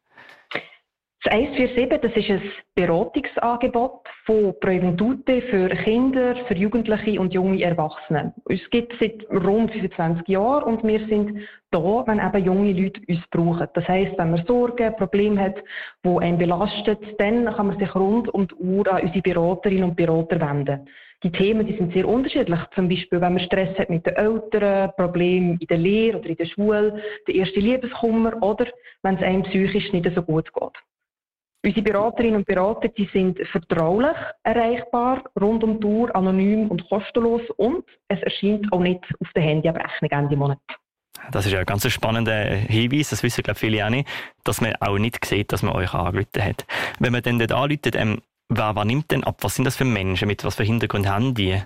Das 1.24 1.32
147 1.32 2.02
das 2.02 2.12
ist 2.18 2.30
ein 2.30 2.52
Beratungsangebot 2.76 4.10
von 4.26 4.60
Pro 4.60 4.72
Juventute 4.72 5.42
für 5.44 5.70
Kinder, 5.70 6.36
für 6.48 6.56
Jugendliche 6.56 7.18
und 7.20 7.34
junge 7.34 7.64
Erwachsene. 7.64 8.34
Es 8.50 8.60
gibt 8.72 8.94
seit 9.00 9.24
rund 9.30 9.72
25 9.72 10.28
Jahren 10.28 10.64
und 10.64 10.84
wir 10.84 11.00
sind 11.08 11.40
da, 11.72 12.04
wenn 12.08 12.20
eben 12.20 12.46
junge 12.46 12.74
Leute 12.74 13.00
uns 13.08 13.22
brauchen. 13.32 13.68
Das 13.74 13.88
heisst, 13.88 14.18
wenn 14.18 14.32
man 14.32 14.46
Sorgen, 14.46 14.96
Probleme 14.98 15.40
hat, 15.40 15.56
die 16.04 16.10
einen 16.10 16.38
belastet, 16.38 17.00
dann 17.20 17.46
kann 17.46 17.68
man 17.68 17.80
sich 17.80 17.96
rund 17.96 18.28
um 18.34 18.48
die 18.48 18.56
Uhr 18.56 18.92
an 18.92 19.04
unsere 19.04 19.22
Beraterinnen 19.22 19.92
und 19.92 19.96
Berater 19.96 20.42
wenden 20.42 20.90
die 21.24 21.32
Themen 21.32 21.66
die 21.66 21.78
sind 21.78 21.94
sehr 21.94 22.08
unterschiedlich. 22.08 22.60
Zum 22.76 22.90
Beispiel, 22.90 23.22
wenn 23.22 23.34
man 23.34 23.44
Stress 23.44 23.78
hat 23.78 23.90
mit 23.90 24.06
den 24.06 24.16
Eltern, 24.16 24.92
Probleme 24.98 25.58
in 25.60 25.68
der 25.68 25.78
Lehre 25.78 26.20
oder 26.20 26.30
in 26.30 26.36
der 26.36 26.46
Schule, 26.46 27.02
der 27.28 27.36
erste 27.36 27.60
Liebeskummer 27.60 28.42
oder 28.44 28.68
wenn 29.04 29.16
es 29.16 29.24
einem 29.24 29.44
psychisch 29.44 29.92
nicht 29.94 30.10
so 30.14 30.22
gut 30.22 30.54
geht. 30.54 30.78
Unsere 31.66 31.82
Beraterinnen 31.82 32.36
und 32.38 32.46
Berater 32.46 32.90
die 32.90 33.10
sind 33.14 33.40
vertraulich 33.48 34.18
erreichbar, 34.44 35.24
rund 35.40 35.64
um 35.64 35.80
die 35.80 35.88
Uhr, 35.88 36.14
anonym 36.14 36.70
und 36.70 36.88
kostenlos 36.90 37.42
und 37.56 37.86
es 38.10 38.22
erscheint 38.22 38.72
auch 38.74 38.82
nicht 38.82 39.02
auf 39.22 39.30
der 39.34 39.44
Handyabrechnung 39.44 40.12
Ende 40.12 40.36
Monat. 40.36 40.60
Das 41.32 41.46
ist 41.46 41.54
ja 41.54 41.60
ein 41.60 41.66
ganz 41.66 41.90
spannender 41.90 42.34
Hinweis, 42.34 43.12
das 43.12 43.24
wissen 43.24 43.44
glaube 43.44 43.60
viele 43.60 43.86
auch 43.86 43.90
nicht, 43.90 44.10
dass 44.44 44.60
man 44.60 44.76
auch 44.82 44.98
nicht 44.98 45.24
sieht, 45.24 45.54
dass 45.54 45.64
man 45.64 45.74
euch 45.74 45.94
angerufen 45.94 46.44
hat. 46.44 46.66
Wenn 47.00 47.14
man 47.14 47.22
dann 47.22 47.40
dort 47.40 47.54
anruft, 47.54 47.96
ähm, 47.96 48.22
Wer, 48.56 48.76
wer 48.76 48.86
nimmt 48.86 49.10
denn 49.10 49.24
ab? 49.24 49.38
Was 49.42 49.56
sind 49.56 49.66
das 49.66 49.76
für 49.76 49.86
Menschen? 49.86 50.28
Mit 50.28 50.46
was 50.46 50.56
für 50.56 50.64
Hintergrund 50.64 51.08
haben 51.10 51.34
die? 51.34 51.60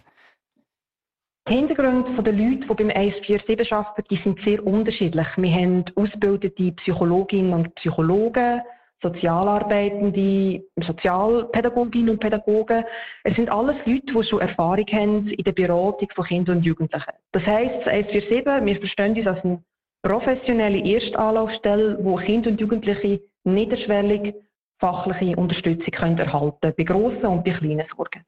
Die 1.50 1.54
Hintergründe 1.54 2.23
der 2.23 2.34
Leute, 2.34 2.65
die 2.65 2.73
beim 2.73 2.89
147 2.89 3.73
arbeiten, 3.73 4.04
die 4.10 4.21
sind 4.23 4.39
sehr 4.43 4.65
unterschiedlich. 4.65 5.28
Wir 5.36 5.52
haben 5.52 5.84
ausgebildete 5.95 6.71
Psychologinnen 6.73 7.54
und 7.54 7.76
Psychologen, 7.76 8.62
Sozialarbeitende, 9.02 10.63
Sozialpädagoginnen 10.82 12.12
und 12.12 12.19
Pädagogen. 12.19 12.86
Es 13.23 13.36
sind 13.36 13.50
alles 13.50 13.76
Leute, 13.86 14.13
die 14.13 14.23
schon 14.23 14.39
Erfahrung 14.39 14.88
haben 14.91 15.28
in 15.28 15.43
der 15.43 15.52
Beratung 15.52 16.08
von 16.15 16.26
Kindern 16.26 16.58
und 16.58 16.63
Jugendlichen. 16.63 17.12
Das 17.34 17.45
heisst, 17.45 17.86
das 17.86 17.93
147, 17.93 18.65
wir 18.65 18.80
verstehen 18.80 19.17
uns 19.17 19.28
als 19.28 19.43
eine 19.43 19.63
professionelle 20.04 20.80
Erstanlaufstelle, 20.86 21.97
wo 22.02 22.15
Kinder 22.15 22.50
und 22.50 22.62
Jugendliche 22.62 23.21
niederschwellig 23.43 24.36
fachliche 24.80 25.36
Unterstützung 25.36 25.92
können 25.92 26.18
erhalten 26.18 26.74
bei 26.78 26.84
grossen 26.84 27.26
und 27.26 27.44
bei 27.44 27.52
kleinen 27.52 27.86
Sorgen. 27.96 28.24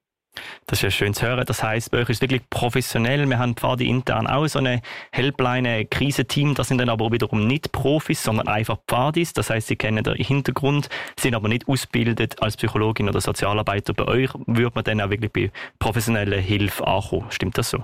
Das 0.68 0.80
ist 0.80 0.84
ja 0.84 0.92
schön 0.92 1.14
zu 1.14 1.26
hören. 1.26 1.44
Das 1.46 1.64
heisst, 1.64 1.92
bei 1.92 2.00
euch 2.00 2.10
ist 2.10 2.22
wirklich 2.22 2.48
professionell. 2.50 3.28
Wir 3.28 3.40
haben 3.40 3.56
Pfadi 3.56 3.90
intern 3.90 4.28
auch 4.28 4.48
so 4.48 4.60
eine 4.60 4.82
Helpline, 5.12 5.86
Krisenteam. 5.86 6.54
Das 6.54 6.68
sind 6.68 6.78
dann 6.78 6.90
aber 6.90 7.12
wiederum 7.12 7.48
nicht 7.48 7.72
Profis, 7.72 8.24
sondern 8.24 8.48
einfach 8.48 8.78
Pfadis. 8.88 9.34
Das 9.34 9.50
heisst, 9.50 9.68
sie 9.68 9.76
kennen 9.76 10.04
den 10.04 10.16
Hintergrund, 10.16 10.90
sind 11.20 11.36
aber 11.36 11.50
nicht 11.50 11.68
ausgebildet 11.68 12.42
als 12.42 12.58
Psychologin 12.58 13.10
oder 13.10 13.20
Sozialarbeiter. 13.20 13.94
Bei 13.94 14.06
euch 14.06 14.30
würde 14.46 14.72
man 14.76 14.84
dann 14.84 15.02
auch 15.02 15.10
wirklich 15.10 15.34
bei 15.34 15.52
professioneller 15.80 16.38
Hilfe 16.38 16.86
ankommen. 16.88 17.26
Stimmt 17.32 17.58
das 17.58 17.72
so? 17.72 17.84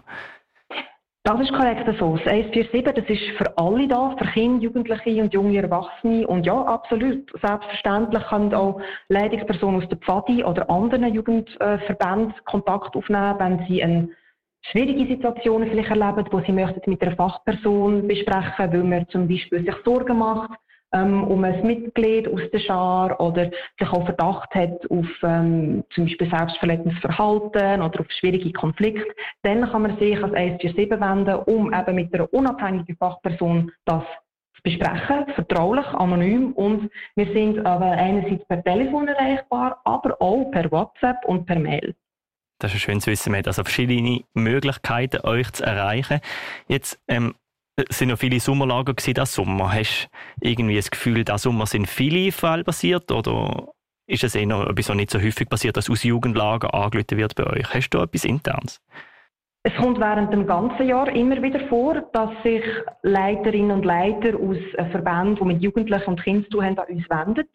Das 1.26 1.42
ist 1.42 1.52
korrekt 1.54 1.88
so. 2.00 2.18
Das 2.18 2.28
147, 2.28 2.84
das 2.84 3.10
ist 3.10 3.36
für 3.36 3.58
alle 3.58 3.88
da, 3.88 4.16
für 4.16 4.26
Kinder, 4.26 4.62
Jugendliche 4.62 5.24
und 5.24 5.34
junge 5.34 5.58
Erwachsene. 5.60 6.28
Und 6.28 6.46
ja, 6.46 6.54
absolut. 6.54 7.28
Selbstverständlich 7.42 8.24
können 8.26 8.54
auch 8.54 8.80
Leitungspersonen 9.10 9.82
aus 9.82 9.90
der 9.90 9.98
Pfadi 9.98 10.44
oder 10.44 10.70
anderen 10.70 11.12
Jugendverbänden 11.12 12.36
Kontakt 12.46 12.96
aufnehmen, 12.96 13.40
wenn 13.40 13.66
sie 13.68 13.84
eine 13.84 14.10
schwierige 14.70 15.08
Situation 15.08 15.68
vielleicht 15.68 15.90
erleben, 15.90 16.28
wo 16.30 16.42
sie 16.42 16.52
möchten 16.52 16.92
mit 16.92 17.02
einer 17.02 17.16
Fachperson 17.16 18.08
besprechen, 18.08 18.72
weil 18.72 18.84
man 18.84 19.10
zum 19.10 19.28
Beispiel 19.28 19.66
sich 19.66 19.76
Sorgen 19.84 20.20
macht, 20.20 20.60
ähm, 20.96 21.24
um 21.26 21.44
ein 21.44 21.66
Mitglied 21.66 22.28
aus 22.28 22.42
der 22.52 22.60
Schar 22.60 23.20
oder 23.20 23.52
sich 23.80 23.90
auch 23.90 24.06
Verdacht 24.06 24.54
hat 24.56 24.90
auf 24.90 25.06
ähm, 25.24 25.84
zum 25.94 26.06
Beispiel 26.06 26.30
selbstverletzendes 26.30 27.00
Verhalten 27.00 27.82
oder 27.82 28.00
auf 28.00 28.08
schwierige 28.20 28.54
Konflikte, 28.54 29.14
dann 29.44 29.70
kann 29.70 29.84
man 29.84 29.98
sich 30.00 30.16
als 30.24 30.34
147 30.34 30.90
wenden, 30.90 31.36
um 31.46 31.74
eben 31.74 31.96
mit 31.96 32.14
einer 32.14 32.34
unabhängigen 32.34 32.96
Fachperson 32.98 33.72
das 33.86 34.04
zu 34.56 34.62
besprechen, 34.64 35.26
vertraulich, 35.36 35.86
anonym 35.88 36.54
und 36.54 36.90
wir 37.16 37.26
sind 37.34 37.66
aber 37.66 37.92
einerseits 37.92 38.46
per 38.48 38.64
Telefon 38.64 39.08
erreichbar, 39.08 39.82
aber 39.84 40.16
auch 40.22 40.50
per 40.52 40.72
WhatsApp 40.72 41.18
und 41.26 41.46
per 41.46 41.60
Mail. 41.60 41.94
Das 42.60 42.74
ist 42.74 42.82
schön 42.82 43.02
zu 43.02 43.12
wissen, 43.12 43.32
man 43.32 43.40
hat 43.40 43.48
also 43.48 43.64
verschiedene 43.64 44.24
Möglichkeiten, 44.34 45.20
euch 45.26 45.52
zu 45.52 45.66
erreichen. 45.66 46.22
Jetzt 46.68 46.98
ähm, 47.10 47.36
es 47.76 47.98
sind 47.98 48.10
noch 48.10 48.20
viele 48.20 48.40
Sommerlager 48.40 48.94
das 48.94 49.34
Sommer. 49.34 49.74
Hast 49.74 50.10
du 50.40 50.48
irgendwie 50.48 50.76
das 50.76 50.90
Gefühl, 50.90 51.24
dass 51.24 51.44
Sommer 51.44 51.66
sind 51.66 51.88
viele 51.88 52.32
Fälle 52.32 52.64
passiert 52.64 53.12
oder 53.12 53.70
ist 54.08 54.24
es 54.24 54.36
eher 54.36 54.68
etwas, 54.68 54.90
was 54.90 54.96
nicht 54.96 55.10
so 55.10 55.20
häufig 55.20 55.50
passiert, 55.50 55.78
dass 55.78 55.90
aus 55.90 56.04
Jugendlager 56.04 56.74
angelötet 56.74 57.18
wird 57.18 57.36
bei 57.36 57.46
euch? 57.48 57.74
Hast 57.74 57.90
du 57.90 58.00
etwas 58.00 58.24
Internes? 58.24 58.82
Es 59.68 59.74
kommt 59.78 60.00
während 60.00 60.32
dem 60.32 60.46
ganzen 60.46 60.88
Jahr 60.88 61.08
immer 61.16 61.42
wieder 61.42 61.60
vor, 61.70 61.96
dass 62.14 62.30
sich 62.44 62.62
Leiterinnen 63.02 63.72
und 63.72 63.84
Leiter 63.84 64.38
aus 64.40 64.58
Verbänden, 64.92 65.38
die 65.38 65.44
mit 65.44 65.64
Jugendlichen 65.64 66.08
und 66.08 66.24
Kindern 66.24 66.46
zu 66.52 66.62
haben, 66.62 66.78
an 66.78 66.86
uns 66.88 67.10
wenden. 67.10 67.48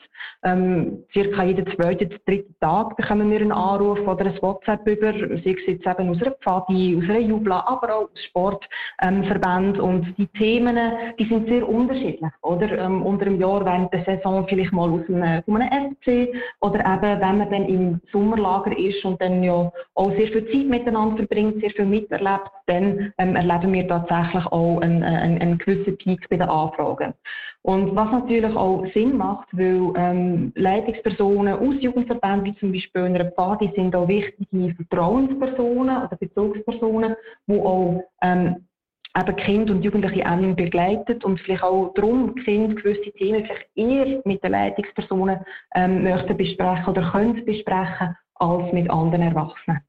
Ähm, 0.42 1.04
circa 1.12 1.44
jeden 1.44 1.68
zweiten, 1.76 2.10
dritten 2.26 2.56
Tag 2.60 2.96
bekommen 2.96 3.30
wir 3.30 3.40
einen 3.40 3.52
Anruf 3.52 4.00
oder 4.00 4.26
ein 4.26 4.42
WhatsApp 4.42 4.84
über, 4.88 5.12
sei 5.12 5.54
es 5.54 5.68
eben 5.68 6.10
aus 6.10 6.20
einer 6.20 6.32
Pfadi, 6.42 6.98
aus 6.98 7.04
einer 7.04 7.20
Jubla, 7.20 7.64
aber 7.68 7.94
auch 7.94 8.02
aus 8.02 8.24
Sportverbänden. 8.28 9.76
Ähm, 9.76 9.80
und 9.80 10.18
die 10.18 10.26
Themen, 10.36 10.78
die 11.16 11.26
sind 11.26 11.46
sehr 11.46 11.68
unterschiedlich, 11.68 12.32
oder? 12.42 12.76
Ähm, 12.76 13.02
unter 13.02 13.26
dem 13.26 13.40
Jahr 13.40 13.64
während 13.64 13.92
der 13.92 14.04
Saison 14.04 14.44
vielleicht 14.48 14.72
mal 14.72 14.90
aus 14.90 15.02
einem, 15.08 15.44
einem 15.46 15.96
SC 16.02 16.34
oder 16.60 16.80
eben, 16.80 17.20
wenn 17.20 17.38
man 17.38 17.50
dann 17.50 17.66
im 17.66 18.00
Sommerlager 18.10 18.76
ist 18.76 19.04
und 19.04 19.20
dann 19.22 19.44
ja 19.44 19.70
auch 19.94 20.10
sehr 20.16 20.26
viel 20.26 20.44
Zeit 20.50 20.66
miteinander 20.66 21.18
verbringt, 21.18 21.60
sehr 21.60 21.70
viel 21.70 21.99
miterlebt, 22.00 22.50
dann 22.66 23.12
ähm, 23.18 23.36
erleben 23.36 23.72
wir 23.72 23.88
tatsächlich 23.88 24.46
auch 24.46 24.80
einen, 24.80 25.02
einen, 25.02 25.40
einen, 25.40 25.58
gewissen 25.58 25.96
Peak 25.98 26.28
bei 26.28 26.36
den 26.36 26.48
Anfragen. 26.48 27.14
Und 27.62 27.94
was 27.94 28.10
natürlich 28.10 28.56
auch 28.56 28.84
Sinn 28.94 29.16
macht, 29.16 29.48
weil 29.52 29.92
ähm, 29.96 30.52
Leitungspersonen 30.54 31.54
aus 31.54 31.74
Jugendverbänden, 31.80 32.44
wie 32.44 32.56
zum 32.56 32.72
Beispiel 32.72 33.04
in 33.04 33.14
einer 33.16 33.30
Party, 33.30 33.70
sind 33.76 33.94
auch 33.94 34.08
wichtige 34.08 34.74
Vertrauenspersonen 34.74 35.96
oder 35.98 36.16
Bezugspersonen, 36.16 37.16
die 37.46 37.60
auch 37.60 38.02
ähm, 38.22 38.56
eben 39.18 39.36
Kinder 39.36 39.74
und 39.74 39.82
Jugendliche 39.82 40.22
eng 40.22 40.54
begleitet 40.54 41.24
und 41.24 41.40
vielleicht 41.40 41.62
auch 41.62 41.92
darum 41.94 42.34
Kinder 42.36 42.74
gewisse 42.74 43.10
Themen 43.12 43.44
vielleicht 43.44 43.68
eher 43.74 44.20
mit 44.24 44.42
den 44.42 44.52
Leitungspersonen 44.52 45.40
ähm, 45.74 46.04
möchten 46.04 46.36
besprechen 46.36 46.86
oder 46.86 47.10
können 47.10 47.44
besprechen 47.44 48.16
als 48.36 48.72
mit 48.72 48.88
anderen 48.88 49.22
Erwachsenen. 49.22 49.80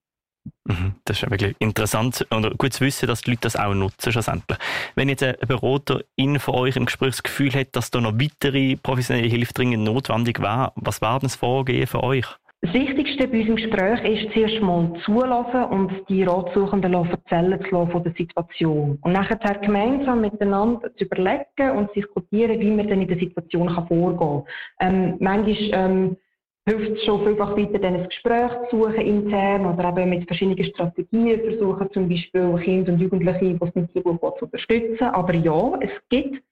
Mhm, 0.66 0.94
das 1.06 1.24
ist 1.24 1.32
wirklich 1.32 1.56
interessant 1.60 2.26
und 2.30 2.58
gut 2.58 2.74
zu 2.74 2.86
wissen, 2.86 3.08
dass 3.08 3.22
die 3.22 3.32
Leute 3.32 3.42
das 3.42 3.56
auch 3.56 3.74
nutzen 3.74 4.12
schlussendlich. 4.12 4.60
Wenn 4.96 5.10
jetzt 5.10 5.24
ein 5.24 5.36
Beraterin 5.48 6.40
von 6.40 6.56
euch 6.56 6.76
im 6.76 6.86
Gespräch 6.86 7.12
das 7.12 7.24
Gefühl 7.24 7.52
hat, 7.54 7.76
dass 7.76 7.90
da 7.90 8.00
noch 8.00 8.14
weitere 8.14 8.76
professionelle 8.76 9.28
Hilfe 9.28 9.54
dringend 9.54 9.84
notwendig 9.84 10.40
wäre, 10.40 10.72
was 10.76 11.02
wäre 11.02 11.20
das 11.20 11.36
Vorgehen 11.36 11.88
für 11.88 12.04
euch? 12.04 12.26
Das 12.64 12.76
Wichtigste 12.76 13.28
bei 13.28 13.40
unserem 13.40 13.56
Gespräch 13.56 14.04
ist 14.04 14.34
zuerst 14.34 14.62
mal 14.62 14.94
zulassen 15.04 15.64
und 15.64 16.08
die 16.10 16.22
Ratsuchenden 16.22 16.94
erzählen 16.94 17.60
zu 17.60 17.76
lassen 17.76 17.92
von 17.92 18.04
der 18.04 18.14
Situation. 18.14 19.00
Und 19.02 19.14
nachher 19.14 19.56
gemeinsam 19.56 20.22
miteinander 20.22 20.96
zu 20.96 21.06
überlegen 21.06 21.72
und 21.76 21.88
zu 21.88 22.02
diskutieren, 22.02 22.60
wie 22.60 22.70
man 22.70 22.88
dann 22.88 23.02
in 23.02 23.08
der 23.08 23.18
Situation 23.18 23.68
vorgehen 23.88 24.20
kann. 24.20 24.44
Ähm, 24.80 25.16
manchmal 25.20 25.56
ähm, 25.74 26.18
hilft 26.66 26.98
es 26.98 27.06
schon 27.06 27.26
vielfach 27.26 27.58
weiter, 27.58 27.80
dann 27.80 27.96
ein 27.96 28.08
Gespräch 28.08 28.52
zu 28.70 28.84
suchen 28.84 29.02
intern 29.02 29.66
oder 29.66 29.90
eben 29.90 30.10
mit 30.10 30.28
verschiedenen 30.28 30.64
Strategien 30.64 31.40
versuchen, 31.42 31.92
zum 31.92 32.08
Beispiel 32.08 32.56
Kinder 32.64 32.94
und 32.94 33.00
Jugendliche, 33.00 33.40
die 33.40 33.58
es 33.60 33.76
nicht 33.76 33.94
so 33.94 34.02
gut 34.02 34.38
zu 34.38 34.46
unterstützen. 34.46 35.06
Aber 35.06 35.34
ja, 35.34 35.74
es 35.80 35.92
gibt 36.10 36.44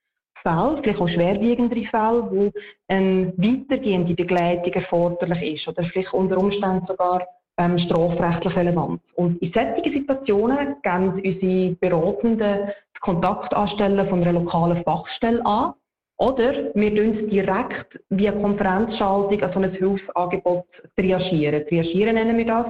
Fälle, 0.41 0.79
vielleicht 0.81 1.01
auch 1.01 1.09
schwerwiegendere 1.09 1.85
Fälle, 1.85 2.31
wo 2.31 2.51
eine 2.87 3.33
weitergehende 3.37 4.13
Begleitung 4.15 4.73
erforderlich 4.73 5.55
ist 5.55 5.67
oder 5.67 5.83
vielleicht 5.83 6.13
unter 6.13 6.37
Umständen 6.37 6.85
sogar 6.87 7.27
ähm, 7.57 7.77
strafrechtlich 7.77 8.55
relevant. 8.55 9.01
Und 9.15 9.41
in 9.41 9.51
solchen 9.51 9.93
Situationen 9.93 10.75
gehen 10.81 11.09
unsere 11.13 11.75
Beratenden 11.75 12.69
Kontakt 13.01 13.53
anstellen 13.53 14.07
von 14.09 14.21
einer 14.21 14.33
lokalen 14.33 14.83
Fachstelle 14.83 15.45
an 15.45 15.73
oder 16.19 16.53
wir 16.75 16.95
tun 16.95 17.29
direkt 17.29 17.97
via 18.09 18.33
Konferenzschaltung 18.33 19.41
an 19.41 19.53
so 19.53 19.59
ein 19.59 19.71
Hilfsangebot 19.71 20.65
triagieren. 20.97 21.65
Triagieren 21.67 22.15
nennen 22.15 22.37
wir 22.37 22.45
das. 22.45 22.65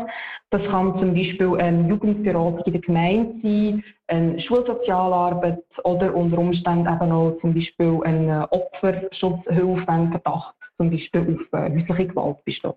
Das 0.51 0.61
kann 0.69 0.97
zum 0.99 1.15
Beispiel 1.15 1.59
eine 1.59 1.89
Jugendberatung 1.89 2.61
in 2.65 2.73
der 2.73 2.81
Gemeinde 2.81 3.33
sein, 3.41 3.83
eine 4.07 4.39
Schulsozialarbeit 4.41 5.63
oder 5.83 6.13
unter 6.13 6.37
Umständen 6.37 6.87
eben 6.87 7.11
auch 7.11 7.39
zum 7.41 7.55
Beispiel 7.55 7.99
eine 8.03 8.51
Opferschutzhilfe, 8.51 9.83
wenn 9.87 10.11
Verdacht 10.11 10.55
zum 10.77 10.91
Beispiel 10.91 11.39
auf 11.51 11.59
äh, 11.59 11.71
häusliche 11.71 12.07
Gewalt 12.07 12.45
besteht. 12.45 12.75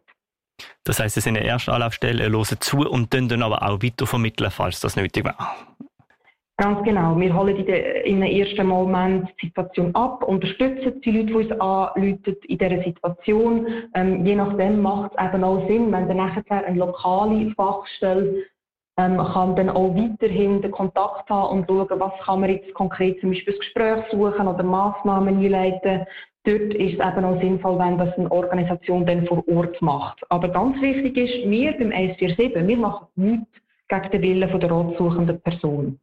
Das 0.84 1.00
heisst, 1.00 1.16
es 1.18 1.24
sind 1.24 1.36
in 1.36 1.42
der 1.42 1.50
ersten 1.52 1.70
Anlaufstelle, 1.70 2.30
hören 2.30 2.60
zu 2.60 2.78
und 2.78 3.12
dann 3.12 3.42
aber 3.42 3.62
auch 3.62 3.82
weitervermitteln, 3.82 4.50
falls 4.50 4.80
das 4.80 4.96
nötig 4.96 5.24
wäre. 5.24 5.36
Ganz 6.58 6.84
genau. 6.84 7.18
Wir 7.18 7.34
holen 7.34 7.56
in, 7.56 8.22
einem 8.22 8.36
ersten 8.36 8.66
Moment 8.66 9.28
die 9.40 9.46
Situation 9.46 9.94
ab, 9.94 10.22
unterstützen 10.22 11.00
die 11.00 11.10
Leute, 11.10 11.26
die 11.26 11.34
uns 11.34 11.60
anrufen 11.60 12.36
in 12.46 12.58
dieser 12.58 12.82
Situation. 12.84 13.66
Ähm, 13.94 14.24
je 14.24 14.36
nachdem 14.36 14.80
macht 14.80 15.12
es 15.16 15.24
eben 15.24 15.44
auch 15.44 15.66
Sinn, 15.66 15.90
wenn 15.90 16.08
dann 16.08 16.18
nachher 16.18 16.44
eine 16.50 16.78
lokale 16.78 17.50
Fachstelle 17.56 18.44
ähm, 18.98 19.16
kann 19.16 19.56
dann 19.56 19.70
auch 19.70 19.94
weiterhin 19.94 20.60
den 20.60 20.70
Kontakt 20.70 21.28
haben 21.30 21.58
und 21.58 21.66
schauen, 21.66 22.00
was 22.00 22.12
kann 22.24 22.40
man 22.40 22.50
jetzt 22.50 22.74
konkret 22.74 23.18
zum 23.20 23.30
Beispiel 23.30 23.54
das 23.54 23.60
Gespräch 23.60 24.04
suchen 24.10 24.46
oder 24.46 24.62
Massnahmen 24.62 25.38
einleiten. 25.38 26.06
Dort 26.44 26.74
ist 26.74 26.98
es 26.98 27.06
eben 27.06 27.24
auch 27.24 27.40
sinnvoll, 27.40 27.78
wenn 27.78 27.98
das 27.98 28.16
eine 28.18 28.30
Organisation 28.30 29.06
dann 29.06 29.26
vor 29.26 29.42
Ort 29.48 29.80
macht. 29.80 30.20
Aber 30.28 30.48
ganz 30.48 30.80
wichtig 30.82 31.16
ist, 31.16 31.48
wir 31.48 31.72
beim 31.72 31.92
147, 31.92 32.66
wir 32.66 32.76
machen 32.76 33.06
nichts 33.16 33.48
gegen 33.88 34.10
den 34.10 34.22
Willen 34.22 34.60
der 34.60 34.70
ratsuchenden 34.70 35.40
Person. 35.40 35.98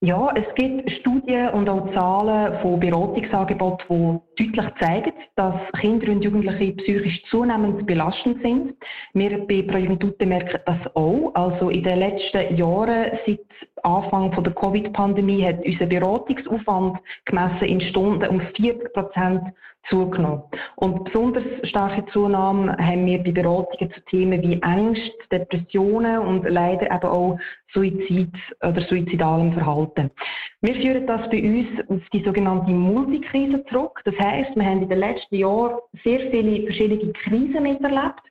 Ja, 0.00 0.30
es 0.36 0.54
gibt 0.54 0.88
Studien 1.00 1.48
und 1.48 1.68
auch 1.68 1.92
Zahlen 1.92 2.56
von 2.62 2.78
Beratungsangeboten, 2.78 4.20
die 4.38 4.52
deutlich 4.52 4.72
zeigen, 4.80 5.12
dass 5.34 5.56
Kinder 5.80 6.12
und 6.12 6.22
Jugendliche 6.22 6.72
psychisch 6.74 7.20
zunehmend 7.28 7.84
belastend 7.84 8.40
sind. 8.40 8.74
Wir 9.14 9.44
bei 9.44 9.62
Projuventute 9.62 10.24
merken 10.24 10.60
das 10.66 10.94
auch. 10.94 11.32
Also 11.34 11.70
in 11.70 11.82
den 11.82 11.98
letzten 11.98 12.54
Jahren, 12.56 13.18
seit 13.26 13.40
Anfang 13.82 14.30
der 14.40 14.54
Covid-Pandemie, 14.54 15.44
hat 15.44 15.66
unser 15.66 15.86
Beratungsaufwand 15.86 16.98
gemessen 17.24 17.64
in 17.64 17.80
Stunden 17.80 18.28
um 18.28 18.40
40 18.40 18.92
Prozent 18.92 19.42
zugenommen. 19.88 20.42
Und 20.76 21.04
besonders 21.04 21.44
starke 21.64 22.04
Zunahme 22.12 22.76
haben 22.78 23.06
wir 23.06 23.22
bei 23.22 23.32
Beratungen 23.32 23.92
zu 23.92 24.00
Themen 24.10 24.42
wie 24.42 24.62
Angst, 24.62 25.12
Depressionen 25.30 26.18
und 26.18 26.48
leider 26.48 26.86
eben 26.86 27.04
auch 27.04 27.38
Suizid 27.72 28.32
oder 28.62 28.80
suizidalem 28.88 29.52
Verhalten. 29.52 30.10
Wir 30.62 30.74
führen 30.74 31.06
das 31.06 31.28
bei 31.30 31.42
uns 31.42 31.68
auf 31.88 32.08
die 32.12 32.24
sogenannte 32.24 32.70
Multikrise 32.70 33.64
zurück. 33.66 34.00
Das 34.04 34.14
heißt, 34.18 34.56
wir 34.56 34.64
haben 34.64 34.82
in 34.82 34.88
den 34.88 34.98
letzten 34.98 35.36
Jahren 35.36 35.78
sehr 36.04 36.20
viele 36.30 36.62
verschiedene 36.64 37.12
Krisen 37.12 37.62
miterlebt, 37.62 38.22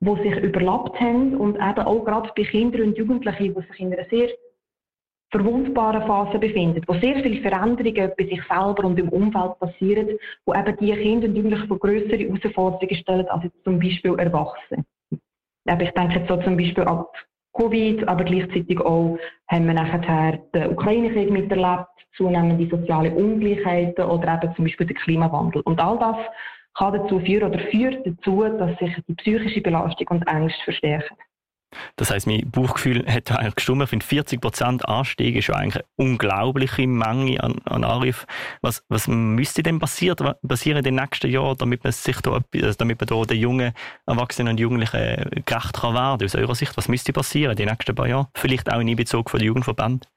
die 0.00 0.22
sich 0.22 0.42
überlappt 0.42 0.98
haben 1.00 1.36
und 1.36 1.56
eben 1.56 1.86
auch 1.86 2.04
gerade 2.04 2.30
bei 2.36 2.42
Kindern 2.42 2.88
und 2.88 2.98
Jugendlichen, 2.98 3.54
die 3.54 3.60
sich 3.68 3.80
in 3.80 3.92
einer 3.92 4.06
sehr 4.10 4.28
verwundbaren 5.30 6.06
Phase 6.06 6.38
befindet, 6.38 6.86
wo 6.88 6.94
sehr 6.94 7.22
viele 7.22 7.40
Veränderungen 7.40 8.12
bei 8.18 8.24
sich 8.24 8.42
selber 8.48 8.84
und 8.84 8.98
im 8.98 9.08
Umfeld 9.10 9.58
passieren, 9.58 10.08
wo 10.44 10.54
eben 10.54 10.76
die 10.78 10.92
Kinder 10.92 11.28
und 11.28 11.36
Jugendlichen 11.36 11.68
vor 11.68 11.78
größere 11.78 12.18
Herausforderungen 12.18 12.96
stellen 12.96 13.28
als 13.28 13.44
jetzt 13.44 13.64
zum 13.64 13.78
Beispiel 13.78 14.18
Erwachsene. 14.18 14.84
Ich 15.10 15.90
denke 15.90 16.18
jetzt 16.18 16.28
so 16.28 16.36
zum 16.38 16.56
Beispiel 16.56 16.84
an 16.84 17.04
Covid, 17.52 18.08
aber 18.08 18.24
gleichzeitig 18.24 18.80
auch 18.80 19.18
haben 19.48 19.66
wir 19.66 19.74
nachher 19.74 20.38
den 20.54 20.70
Ukraine-Krieg 20.72 21.30
miterlebt, 21.30 21.86
zunehmende 22.16 22.66
soziale 22.68 23.12
Ungleichheiten 23.12 24.04
oder 24.04 24.34
eben 24.34 24.54
zum 24.56 24.64
Beispiel 24.64 24.86
den 24.86 24.96
Klimawandel. 24.96 25.62
Und 25.62 25.80
all 25.80 25.98
das 25.98 26.16
kann 26.76 26.94
dazu 26.94 27.20
führen 27.20 27.50
oder 27.50 27.58
führt 27.70 28.04
dazu, 28.06 28.42
dass 28.42 28.78
sich 28.78 28.96
die 29.06 29.14
psychische 29.14 29.60
Belastung 29.60 30.06
und 30.08 30.28
Angst 30.28 30.60
verstärken. 30.64 31.16
Das 31.96 32.10
heißt, 32.10 32.26
mein 32.26 32.50
Bauchgefühl 32.50 33.06
hat 33.06 33.30
eigentlich 33.30 33.56
gestimmt. 33.56 33.82
Ich 33.82 33.90
finde 33.90 34.04
40 34.04 34.40
Prozent 34.40 34.88
Anstieg 34.88 35.36
ist 35.36 35.50
eigentlich 35.50 35.76
eine 35.76 35.84
unglaubliche 35.96 36.86
Menge 36.86 37.42
an, 37.42 37.60
an 37.64 37.84
Anrufen. 37.84 38.26
Was, 38.60 38.84
was 38.88 39.08
müsste 39.08 39.62
denn 39.62 39.78
passieren, 39.78 40.34
passieren 40.46 40.78
in 40.78 40.84
den 40.84 40.94
nächsten 40.96 41.30
Jahren, 41.30 41.56
damit 41.58 41.84
man 41.84 41.92
sich 41.92 42.20
da, 42.20 42.40
also 42.54 42.74
damit 42.78 43.00
man 43.00 43.06
da 43.06 43.22
den 43.22 43.40
jungen 43.40 43.72
Erwachsenen 44.06 44.52
und 44.52 44.60
Jugendlichen 44.60 45.44
gerecht 45.44 45.74
kann 45.74 45.94
werden? 45.94 46.24
Aus 46.24 46.34
eurer 46.34 46.54
Sicht, 46.54 46.76
was 46.76 46.88
müsste 46.88 47.12
passieren 47.12 47.52
in 47.52 47.56
den 47.56 47.68
nächsten 47.68 47.94
paar 47.94 48.08
Jahren? 48.08 48.26
Vielleicht 48.34 48.72
auch 48.72 48.80
in 48.80 48.96
Bezug 48.96 49.30
von 49.30 49.38
der 49.38 49.46
Jugendverband? 49.46 50.08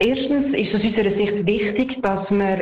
Erstens 0.00 0.56
ist 0.56 0.68
es 0.68 0.74
aus 0.74 0.84
unserer 0.84 1.10
Sicht 1.16 1.46
wichtig, 1.46 2.00
dass 2.02 2.30
man 2.30 2.60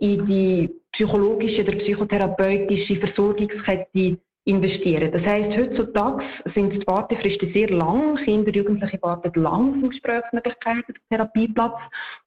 in 0.00 0.26
die 0.26 0.70
psychologische 0.92 1.62
oder 1.62 1.72
psychotherapeutische 1.76 2.96
Versorgungskette 2.96 4.18
investieren. 4.50 5.10
Das 5.12 5.22
heißt, 5.22 5.56
heutzutage 5.56 6.22
sind 6.54 6.72
die 6.72 6.86
Wartefristen 6.86 7.52
sehr 7.52 7.70
lang. 7.70 8.16
Kinder 8.16 8.50
Jugendliche 8.50 8.98
warten 9.02 9.40
lang 9.40 9.82
auf 9.82 9.90
Gesprächsmöglichkeiten, 9.90 10.94
Therapieplatz. 11.08 11.78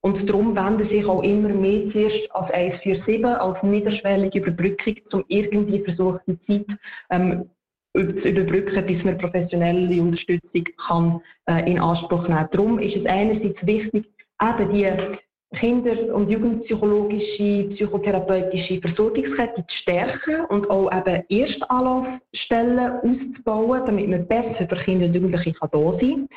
Und 0.02 0.28
darum 0.28 0.56
wenden 0.56 0.90
sich 0.90 1.06
auch 1.06 1.22
immer 1.22 1.50
mehr 1.50 1.92
zuerst 1.92 2.32
als 2.32 2.52
147, 2.52 3.26
als 3.26 3.64
niederschwellige 3.64 4.40
Überbrückung, 4.40 4.96
um 5.12 5.26
irgendwie 5.28 5.84
versuchen, 5.84 6.20
die 6.48 6.66
Zeit 6.66 6.78
ähm, 7.12 7.50
zu 7.94 8.02
überbrücken, 8.02 8.86
bis 8.86 9.04
man 9.04 9.18
professionelle 9.18 10.02
Unterstützung 10.02 10.64
kann, 10.88 11.22
äh, 11.48 11.70
in 11.70 11.80
Anspruch 11.80 12.28
nehmen. 12.28 12.48
Darum 12.52 12.80
ist 12.80 12.96
es 12.96 13.06
einerseits 13.06 13.66
wichtig, 13.66 14.06
eben 14.42 14.74
die 14.74 15.16
Kinder- 15.54 16.14
und 16.14 16.30
Jugendpsychologische, 16.30 17.70
psychotherapeutische 17.76 18.82
Versorgungskette 18.82 19.66
zu 19.68 19.78
stärken 19.82 20.46
und 20.50 20.70
auch 20.70 20.92
eben 20.92 21.24
Erstanlaufstellen 21.30 22.80
auszubauen, 22.80 23.86
damit 23.86 24.10
man 24.10 24.28
besser 24.28 24.68
für 24.68 24.76
Kinder 24.84 25.06
und 25.06 25.16
Jugendliche 25.16 25.54
da 25.60 25.68
sein 25.72 26.00
kann. 26.00 26.28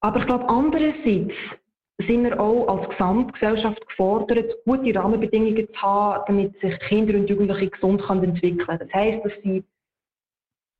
Aber 0.00 0.20
ich 0.20 0.26
glaube, 0.26 0.48
andererseits 0.48 1.34
sind 2.06 2.24
wir 2.24 2.40
auch 2.40 2.66
als 2.68 2.88
Gesamtgesellschaft 2.90 3.86
gefordert, 3.86 4.50
gute 4.64 4.94
Rahmenbedingungen 4.94 5.68
zu 5.68 5.82
haben, 5.82 6.22
damit 6.26 6.60
sich 6.60 6.78
Kinder 6.88 7.18
und 7.18 7.28
Jugendliche 7.28 7.70
gesund 7.70 8.02
entwickeln 8.08 8.58
können. 8.58 8.78
Das 8.78 8.92
heisst, 8.94 9.24
dass 9.24 9.32
sie 9.42 9.62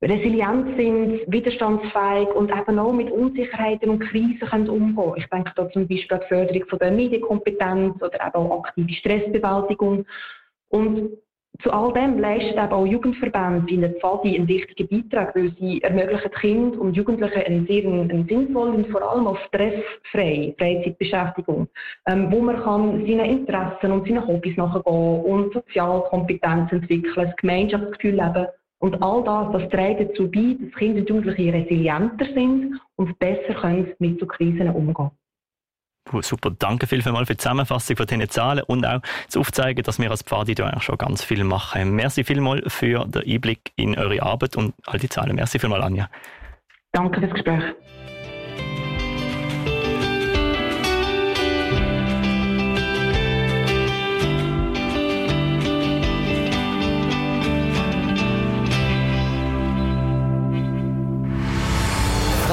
resilient 0.01 0.77
sind, 0.77 1.21
widerstandsfähig 1.27 2.29
und 2.35 2.51
eben 2.51 2.79
auch 2.79 2.91
mit 2.91 3.11
Unsicherheiten 3.11 3.89
und 3.89 3.99
Krisen 3.99 4.39
können 4.39 4.69
umgehen 4.69 5.13
Ich 5.17 5.27
denke 5.27 5.51
da 5.55 5.69
zum 5.69 5.87
Beispiel 5.87 6.17
an 6.17 6.21
die 6.23 6.27
Förderung 6.27 6.69
von 6.69 6.79
der 6.79 6.91
Medienkompetenz 6.91 8.01
oder 8.01 8.15
eben 8.15 8.35
auch 8.35 8.63
aktive 8.63 8.93
Stressbewältigung. 8.93 10.05
Und 10.69 11.11
zu 11.61 11.71
all 11.71 11.93
dem 11.93 12.17
leisten 12.17 12.57
eben 12.57 12.71
auch 12.71 12.85
Jugendverbände 12.85 13.67
wie 13.67 13.77
eine 13.77 13.93
Pfadi 13.95 14.35
einen 14.35 14.47
wichtigen 14.47 14.87
Beitrag, 14.87 15.35
weil 15.35 15.51
sie 15.59 15.81
ermöglichen 15.83 16.31
Kindern 16.31 16.79
und 16.79 16.95
Jugendlichen 16.95 17.43
eine 17.43 17.65
sehr 17.65 17.83
eine 17.83 18.25
sinnvolle 18.27 18.71
und 18.71 18.87
vor 18.87 19.03
allem 19.03 19.27
auch 19.27 19.37
stressfreie 19.47 20.55
Freizeitbeschäftigung, 20.57 21.67
ähm, 22.07 22.31
wo 22.31 22.41
man 22.41 22.59
kann 22.63 23.05
seinen 23.05 23.25
Interessen 23.25 23.91
und 23.91 24.07
seinen 24.07 24.25
Hobbys 24.25 24.57
nachgehen 24.57 25.21
und 25.23 25.53
Sozialkompetenz 25.53 26.71
entwickeln, 26.71 27.27
das 27.27 27.35
Gemeinschaftsgefühl 27.35 28.15
leben 28.15 28.47
und 28.81 29.01
all 29.01 29.23
das, 29.23 29.61
das 29.61 29.69
trägt 29.71 30.01
dazu 30.01 30.29
bei, 30.29 30.57
dass 30.59 30.73
Kinder 30.73 31.01
und 31.01 31.09
Jugendliche 31.09 31.53
resilienter 31.53 32.25
sind 32.33 32.79
und 32.95 33.17
besser 33.19 33.53
können 33.53 33.93
mit 33.99 34.19
so 34.19 34.25
Krisen 34.25 34.69
umgehen. 34.69 35.11
Super, 36.21 36.49
danke 36.57 36.87
vielmals 36.87 37.27
für 37.27 37.35
die 37.35 37.37
Zusammenfassung 37.37 37.95
von 37.95 38.07
diesen 38.07 38.27
Zahlen 38.29 38.63
und 38.65 38.85
auch 38.85 39.01
das 39.27 39.37
Aufzeigen, 39.37 39.83
dass 39.83 39.99
wir 39.99 40.09
als 40.09 40.23
Pfadi 40.23 40.55
da 40.55 40.65
eigentlich 40.65 40.83
schon 40.83 40.97
ganz 40.97 41.23
viel 41.23 41.43
machen. 41.43 41.95
Merci 41.95 42.23
vielmals 42.23 42.73
für 42.73 43.05
den 43.05 43.21
Einblick 43.23 43.71
in 43.75 43.97
eure 43.97 44.21
Arbeit 44.23 44.57
und 44.57 44.73
all 44.87 44.99
die 44.99 45.09
Zahlen. 45.09 45.35
Merci 45.35 45.59
vielmals, 45.59 45.85
Anja. 45.85 46.09
Danke 46.91 47.21
fürs 47.21 47.33
Gespräch. 47.33 47.63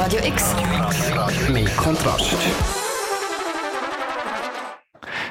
Radio 0.09 0.27
X. 0.27 0.55
Mehr 1.53 1.69
Kontrast. 1.77 2.35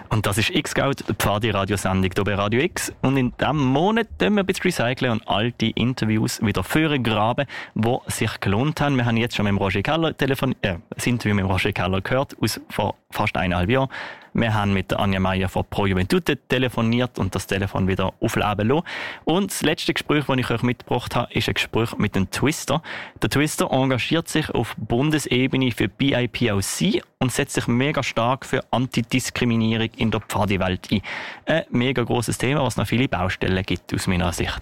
Und 0.09 0.27
das 0.27 0.37
ist 0.37 0.51
X-Scout, 0.51 1.03
die 1.09 1.13
Pfadi-Radiosendung 1.15 2.11
hier 2.13 2.23
bei 2.23 2.35
Radio 2.35 2.61
X. 2.61 2.93
Und 3.01 3.17
in 3.17 3.33
diesem 3.39 3.57
Monat 3.57 4.07
tun 4.19 4.35
wir 4.35 4.43
ein 4.43 4.45
bisschen 4.45 4.65
recyceln 4.65 5.13
und 5.13 5.27
alte 5.27 5.65
Interviews 5.65 6.39
wieder 6.43 6.63
führen 6.63 7.01
graben, 7.01 7.47
die 7.73 7.97
sich 8.05 8.39
gelohnt 8.39 8.79
haben. 8.79 8.97
Wir 8.97 9.05
haben 9.05 9.17
jetzt 9.17 9.35
schon 9.35 9.45
mit 9.45 9.59
Roger 9.59 9.81
Keller 9.81 10.15
telefon 10.15 10.53
äh, 10.61 10.75
das 10.91 11.07
Interview 11.07 11.33
mit 11.33 11.45
Roger 11.45 11.71
Keller 11.71 12.01
gehört, 12.01 12.35
aus 12.39 12.61
vor 12.69 12.93
fast 13.11 13.37
eineinhalb 13.37 13.69
Jahren. 13.69 13.89
Wir 14.33 14.53
haben 14.53 14.71
mit 14.71 14.93
Anja 14.93 15.19
Meier 15.19 15.49
von 15.49 15.65
Pro 15.67 15.87
Juventute 15.87 16.37
telefoniert 16.37 17.17
und 17.17 17.33
das 17.33 17.47
Telefon 17.47 17.87
wieder 17.87 18.13
aufleben 18.19 18.67
lassen. 18.67 18.83
Und 19.25 19.49
das 19.49 19.63
letzte 19.63 19.93
Gespräch, 19.93 20.25
das 20.25 20.37
ich 20.37 20.49
euch 20.51 20.61
mitgebracht 20.61 21.15
habe, 21.15 21.33
ist 21.33 21.47
ein 21.47 21.55
Gespräch 21.55 21.97
mit 21.97 22.15
dem 22.15 22.29
Twister. 22.29 22.83
Der 23.19 23.31
Twister 23.31 23.71
engagiert 23.71 24.27
sich 24.27 24.51
auf 24.51 24.75
Bundesebene 24.77 25.71
für 25.71 25.87
BIPOC 25.87 27.01
und 27.19 27.31
setzt 27.31 27.55
sich 27.55 27.65
mega 27.65 28.03
stark 28.03 28.45
für 28.45 28.63
Antidiskriminierung 28.69 29.89
in 29.97 30.11
der 30.11 30.21
Pfadiwelt 30.21 30.91
ein. 30.91 31.01
Ein 31.45 31.63
mega 31.71 32.03
großes 32.03 32.37
Thema, 32.37 32.61
was 32.61 32.77
noch 32.77 32.85
viele 32.85 33.07
Baustellen 33.07 33.63
gibt 33.63 33.91
aus 33.91 34.05
meiner 34.05 34.31
Sicht. 34.33 34.59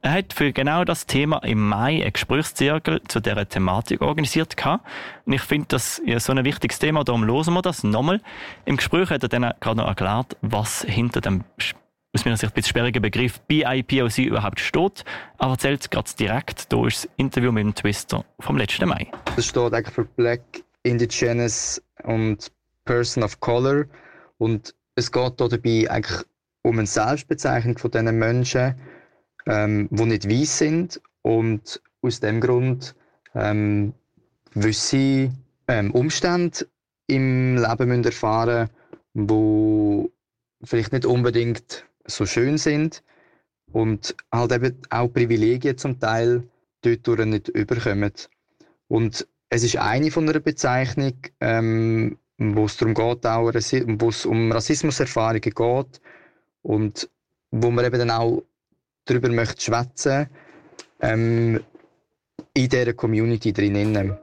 Er 0.00 0.12
hat 0.12 0.32
für 0.32 0.52
genau 0.52 0.84
das 0.84 1.06
Thema 1.06 1.38
im 1.38 1.68
Mai 1.68 2.00
einen 2.02 2.12
Gesprächszirkel 2.12 3.02
zu 3.08 3.20
dieser 3.20 3.46
Thematik 3.48 4.00
organisiert. 4.00 4.54
Und 5.26 5.32
ich 5.32 5.42
finde 5.42 5.66
das 5.70 6.00
ja 6.06 6.20
so 6.20 6.32
ein 6.32 6.44
wichtiges 6.44 6.78
Thema, 6.78 7.04
darum 7.04 7.26
hören 7.26 7.52
wir 7.52 7.62
das 7.62 7.82
nochmal. 7.90 8.20
Im 8.64 8.76
Gespräch 8.76 9.10
hat 9.10 9.22
er 9.22 9.28
dann 9.28 9.52
gerade 9.60 9.76
noch 9.76 9.86
erklärt, 9.86 10.36
was 10.40 10.82
hinter 10.82 11.20
dem 11.20 11.44
aus 12.14 12.24
meiner 12.24 12.36
Sicht 12.36 12.52
ein 12.52 12.54
bisschen 12.54 12.70
sperrigen 12.70 13.02
Begriff 13.02 13.40
BIPOC 13.42 14.18
überhaupt 14.18 14.60
steht. 14.60 15.04
Aber 15.36 15.52
erzählt 15.52 15.90
gerade 15.90 16.10
direkt, 16.18 16.66
hier 16.70 16.86
ist 16.86 17.04
das 17.04 17.10
Interview 17.16 17.52
mit 17.52 17.64
dem 17.64 17.74
Twister 17.74 18.24
vom 18.40 18.56
letzten 18.56 18.88
Mai. 18.88 19.08
Das 19.36 19.46
steht 19.46 19.74
eigentlich 19.74 19.94
für 19.94 20.04
Black, 20.04 20.40
Indigenous 20.82 21.82
und 22.04 22.50
Person 22.84 23.22
of 23.22 23.38
Color. 23.40 23.84
Und 24.38 24.74
es 24.94 25.12
geht 25.12 25.34
hier 25.38 25.48
dabei 25.48 25.90
eigentlich 25.90 26.22
um 26.62 26.78
eine 26.78 26.86
Selbstbezeichnung 26.86 27.78
von 27.78 27.90
diesen 27.90 28.18
Menschen, 28.18 28.74
ähm, 29.46 29.88
die 29.90 30.04
nicht 30.04 30.28
weiß 30.28 30.58
sind 30.58 31.00
und 31.22 31.80
aus 32.02 32.20
dem 32.20 32.40
Grund 32.40 32.94
ähm, 33.34 33.92
gewisse 34.54 35.30
ähm, 35.68 35.90
Umstände 35.92 36.66
im 37.08 37.56
Leben 37.56 37.88
müssen 37.88 38.04
erfahren 38.04 38.70
die 39.14 40.10
vielleicht 40.62 40.92
nicht 40.92 41.04
unbedingt 41.04 41.84
so 42.06 42.26
schön 42.26 42.58
sind 42.58 43.02
und 43.72 44.14
halt 44.32 44.52
eben 44.52 44.80
auch 44.90 45.08
Privilegien 45.08 45.76
zum 45.76 45.98
Teil 45.98 46.44
dort 46.82 47.26
nicht 47.26 47.48
überkommen. 47.48 48.12
Und 48.86 49.26
es 49.50 49.64
ist 49.64 49.76
eine 49.76 50.10
von 50.10 50.28
einer 50.28 50.40
Bezeichnung, 50.40 51.14
ähm, 51.40 52.18
wo 52.38 52.66
es 52.66 52.76
darum 52.76 52.94
geht, 52.94 53.26
auch, 53.26 53.52
wo 53.52 54.08
es 54.08 54.24
um 54.24 54.52
Rassismuserfahrungen 54.52 55.40
geht 55.40 56.00
und 56.62 57.10
wo 57.50 57.70
man 57.70 57.84
eben 57.84 57.98
dann 57.98 58.10
auch 58.10 58.42
darüber 59.04 59.28
möchte 59.30 59.60
schwätzen 59.60 60.28
ähm, 61.00 61.60
in 62.54 62.68
dieser 62.68 62.92
Community 62.92 63.52
drinnen. 63.52 64.16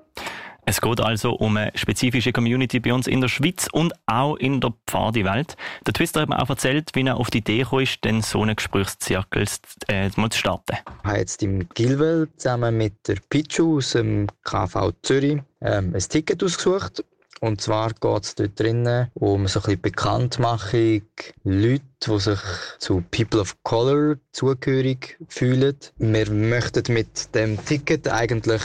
Es 0.67 0.81
geht 0.81 0.99
also 0.99 1.33
um 1.33 1.57
eine 1.57 1.71
spezifische 1.75 2.31
Community 2.31 2.79
bei 2.79 2.91
uns 2.91 3.05
in 3.05 3.21
der 3.21 3.27
Schweiz 3.27 3.67
und 3.71 3.93
auch 4.07 4.35
in 4.37 4.61
der 4.61 4.73
Pfadi-Welt. 4.87 5.55
Der 5.85 5.93
Twister 5.93 6.21
hat 6.21 6.29
mir 6.29 6.41
auch 6.41 6.49
erzählt, 6.49 6.89
wie 6.95 7.03
er 7.03 7.17
auf 7.17 7.29
die 7.29 7.37
Idee 7.37 7.65
kam, 7.69 7.85
denn 8.03 8.21
so 8.23 8.41
einen 8.41 8.55
Gesprächszirkel 8.55 9.45
äh, 9.87 10.09
zu 10.09 10.29
starten. 10.31 10.77
Ich 11.03 11.09
habe 11.09 11.19
jetzt 11.19 11.43
im 11.43 11.69
Gilwell 11.69 12.27
zusammen 12.37 12.77
mit 12.77 13.07
der 13.07 13.17
Pichu 13.29 13.77
aus 13.77 13.91
dem 13.91 14.27
KV 14.43 14.91
Zürich 15.03 15.39
ähm, 15.61 15.93
ein 15.93 15.99
Ticket 15.99 16.43
ausgesucht 16.43 17.03
und 17.41 17.61
zwar 17.61 17.89
geht 17.89 18.23
es 18.23 18.33
dort 18.33 18.59
drinnen 18.59 19.09
um 19.13 19.47
so 19.47 19.59
ein 19.59 19.63
bisschen 19.63 19.81
Bekanntmachung, 19.81 21.01
Leute, 21.43 21.83
die 22.07 22.19
sich 22.19 22.39
zu 22.79 23.03
People 23.11 23.41
of 23.41 23.55
Color 23.61 24.15
zugehörig 24.31 25.17
fühlen. 25.27 25.77
Wir 25.97 26.31
möchten 26.31 26.91
mit 26.91 27.35
dem 27.35 27.63
Ticket 27.65 28.07
eigentlich 28.07 28.63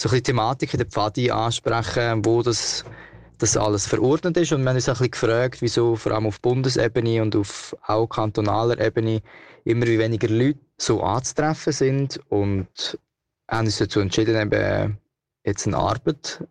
so 0.00 0.08
ein 0.08 0.12
bisschen 0.12 0.24
Thematik 0.24 0.72
in 0.72 0.78
der 0.78 0.86
Pfadi 0.86 1.30
ansprechen, 1.30 2.24
wo 2.24 2.42
das, 2.42 2.86
das 3.36 3.58
alles 3.58 3.86
verordnet 3.86 4.34
ist. 4.38 4.50
Und 4.50 4.62
wir 4.62 4.70
haben 4.70 4.76
uns 4.76 4.88
ein 4.88 4.94
bisschen 4.94 5.10
gefragt, 5.10 5.60
wieso 5.60 5.94
vor 5.94 6.12
allem 6.12 6.26
auf 6.26 6.40
Bundesebene 6.40 7.20
und 7.20 7.36
auf 7.36 7.76
auch 7.86 8.06
kantonaler 8.06 8.80
Ebene 8.80 9.20
immer 9.64 9.84
weniger 9.84 10.28
Leute 10.28 10.58
so 10.78 11.02
anzutreffen 11.02 11.74
sind 11.74 12.18
und 12.30 12.98
haben 13.50 13.66
uns 13.66 13.76
dazu 13.76 14.00
entschieden, 14.00 14.40
eben 14.40 14.96
jetzt 15.44 15.66
eine 15.66 15.76
Arbeit 15.76 16.42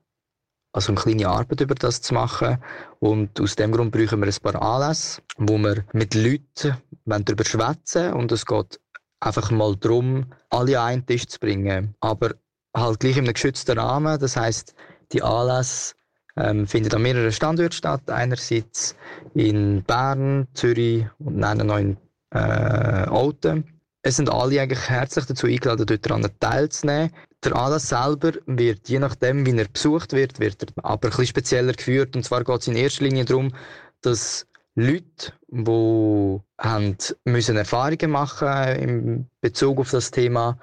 also 0.71 0.91
eine 0.91 1.01
kleine 1.01 1.27
Arbeit 1.27 1.61
über 1.61 1.73
das 1.73 2.03
zu 2.03 2.13
machen. 2.13 2.63
Und 2.99 3.41
aus 3.41 3.55
dem 3.55 3.71
Grund 3.71 3.91
brauchen 3.91 4.21
wir 4.21 4.27
ein 4.27 4.41
paar 4.43 4.61
Anlässe, 4.61 5.23
wo 5.37 5.57
wir 5.57 5.85
mit 5.93 6.13
Leuten 6.13 6.77
darüber 7.05 7.43
schwätzen 7.43 8.13
und 8.13 8.31
es 8.31 8.45
geht 8.45 8.79
einfach 9.19 9.49
mal 9.49 9.75
darum, 9.75 10.31
alle 10.51 10.79
an 10.79 10.87
einen 10.87 11.05
Tisch 11.07 11.25
zu 11.25 11.39
bringen. 11.39 11.95
Aber 11.99 12.35
halt 12.79 12.99
gleich 12.99 13.17
in 13.17 13.25
einem 13.25 13.33
geschützten 13.33 13.77
Rahmen. 13.77 14.19
Das 14.19 14.35
heißt, 14.35 14.73
die 15.11 15.23
Anlässe 15.23 15.95
ähm, 16.37 16.67
finden 16.67 16.93
an 16.93 17.01
mehreren 17.01 17.31
Standorten 17.31 17.73
statt. 17.73 18.09
Einerseits 18.09 18.95
in 19.33 19.83
Bern, 19.83 20.47
Zürich 20.53 21.05
und 21.19 21.41
dann 21.41 21.65
noch 21.65 21.77
in 21.77 21.97
äh, 22.31 23.07
Olten. 23.09 23.65
es 24.01 24.15
sind 24.15 24.29
alle 24.29 24.61
eigentlich 24.61 24.89
herzlich 24.89 25.25
dazu 25.25 25.47
eingeladen, 25.47 25.85
dort 25.85 26.05
daran 26.05 26.27
teilzunehmen. 26.39 27.11
Der 27.43 27.55
Anlass 27.55 27.89
selber 27.89 28.33
wird, 28.45 28.89
je 28.89 28.99
nachdem, 28.99 29.45
wie 29.45 29.57
er 29.57 29.67
besucht 29.67 30.13
wird, 30.13 30.39
wird 30.39 30.63
er 30.63 30.83
aber 30.83 31.07
ein 31.07 31.09
bisschen 31.09 31.27
spezieller 31.27 31.73
geführt. 31.73 32.15
Und 32.15 32.23
zwar 32.23 32.43
geht 32.43 32.61
es 32.61 32.67
in 32.67 32.75
erster 32.75 33.05
Linie 33.05 33.25
darum, 33.25 33.53
dass 34.01 34.45
Leute, 34.75 35.33
die 35.49 36.39
haben 36.57 36.97
müssen 37.25 37.57
Erfahrungen 37.57 38.11
machen 38.11 38.75
in 38.75 39.29
Bezug 39.41 39.79
auf 39.79 39.91
das 39.91 40.11
Thema, 40.11 40.57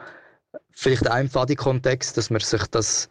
vielleicht 0.76 1.06
im 1.06 1.30
Fadi-Kontext, 1.30 2.16
dass 2.16 2.30
man 2.30 2.40
sich 2.40 2.62
das, 2.66 3.08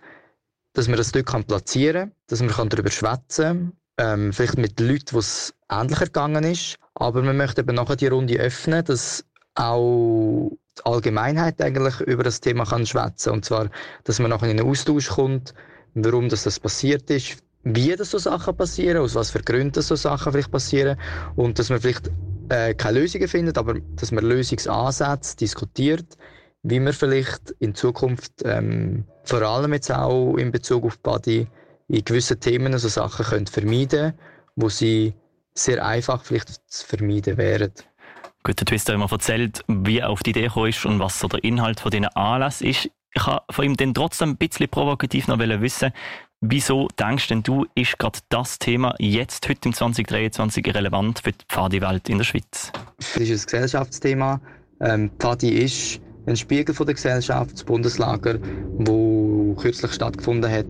dass 0.73 0.88
man 0.88 0.97
das 0.97 1.12
dort 1.12 1.25
kann 1.25 1.43
platzieren 1.43 2.10
kann, 2.10 2.15
dass 2.28 2.41
man 2.41 2.69
darüber 2.69 2.91
schwätzen 2.91 3.73
kann, 3.97 4.23
ähm, 4.23 4.34
vielleicht 4.34 4.58
mit 4.58 4.80
Leuten, 4.80 5.13
wo 5.13 5.19
es 5.19 5.54
ähnlicher 5.69 6.06
gegangen 6.06 6.43
ist. 6.43 6.78
Aber 6.93 7.23
man 7.23 7.36
möchte 7.36 7.62
eben 7.62 7.75
nachher 7.75 7.95
die 7.95 8.08
Runde 8.08 8.36
öffnen, 8.36 8.86
dass 8.86 9.25
auch 9.56 10.51
die 10.78 10.86
Allgemeinheit 10.86 11.60
eigentlich 11.62 11.99
über 12.01 12.23
das 12.23 12.39
Thema 12.39 12.65
kann 12.65 12.86
schwätzen. 12.86 13.32
Und 13.32 13.45
zwar, 13.45 13.69
dass 14.04 14.19
man 14.19 14.30
nachher 14.30 14.49
in 14.49 14.60
einen 14.60 14.69
Austausch 14.69 15.10
kommt, 15.10 15.54
warum 15.95 16.30
das, 16.30 16.43
das 16.43 16.60
passiert 16.60 17.10
ist, 17.10 17.38
wie 17.63 17.95
das 17.95 18.12
so 18.12 18.19
Sachen 18.19 18.56
passieren, 18.56 19.01
aus 19.01 19.15
was 19.15 19.32
für 19.32 19.41
Gründen 19.41 19.82
so 19.82 19.95
Sachen 19.95 20.32
vielleicht 20.32 20.51
passieren. 20.51 20.99
Und 21.36 21.58
dass 21.58 21.71
man 21.71 21.82
vielleicht 21.82 22.12
äh, 22.49 22.75
keine 22.75 22.99
Lösungen 22.99 23.28
findet, 23.28 23.58
aber 23.58 23.80
dass 23.95 24.12
man 24.12 24.23
Lösungsansätze 24.23 25.36
diskutiert, 25.38 26.15
wie 26.67 26.80
man 26.80 26.93
vielleicht 26.93 27.51
in 27.60 27.75
Zukunft 27.75 28.41
ähm, 28.43 29.06
vor 29.23 29.41
allem 29.43 29.73
jetzt 29.73 29.91
auch 29.91 30.36
in 30.36 30.51
Bezug 30.51 30.84
auf 30.84 30.97
Body 30.99 31.47
in 31.88 32.04
gewissen 32.04 32.39
Themen 32.39 32.75
so 32.80 32.88
Sachen 32.88 33.23
können 33.23 33.45
vermeiden, 33.45 34.13
wo 34.56 34.67
sie 34.69 35.13
sehr 35.54 35.86
einfach 35.86 36.23
vielleicht 36.23 36.49
zu 36.67 36.88
vermeiden 36.88 37.38
wären. 37.38 37.71
Gut, 38.43 38.60
der 38.60 38.65
Twister 38.65 38.93
hat 38.93 38.95
immer 38.95 39.12
erzählt, 39.12 39.62
wie 39.67 39.99
er 39.99 40.10
auf 40.10 40.23
die 40.23 40.32
Idee 40.32 40.43
gekommen 40.47 40.69
ist 40.69 40.84
und 40.86 40.99
was 40.99 41.19
so 41.19 41.28
der 41.28 41.43
Inhalt 41.43 41.80
von 41.80 41.91
diesen 41.91 42.08
Anlass 42.08 42.62
ist. 42.62 42.89
Ich 43.13 43.25
habe 43.25 43.45
von 43.51 43.63
ihm 43.63 43.78
dann 43.78 43.93
trotzdem 43.93 44.32
ein 44.32 44.38
bisschen 44.38 44.67
provokativ 44.67 45.28
noch 45.28 45.39
wissen, 45.39 45.91
wieso 46.41 46.88
denkst 46.99 47.28
denn 47.28 47.43
du, 47.43 47.67
ist 47.75 47.97
gerade 47.99 48.19
das 48.30 48.58
Thema 48.58 48.95
jetzt, 48.97 49.47
heute 49.47 49.69
im 49.69 49.73
2023, 49.73 50.73
relevant 50.73 51.19
für 51.19 51.32
die 51.32 51.45
Pfadi-Welt 51.47 52.10
in 52.10 52.17
der 52.17 52.25
Schweiz? 52.25 52.71
Es 52.97 53.17
ist 53.17 53.30
ein 53.30 53.45
Gesellschaftsthema. 53.45 54.41
Ähm, 54.82 55.12
Pfadi 55.17 55.49
ist 55.49 56.01
ein 56.26 56.36
Spiegel 56.36 56.74
von 56.74 56.86
der 56.86 56.96
Gesellschaft. 56.96 57.54
Das 57.54 57.64
Bundeslager, 57.64 58.40
wo 58.78 59.56
kürzlich 59.60 59.94
stattgefunden 59.94 60.52
hat, 60.52 60.66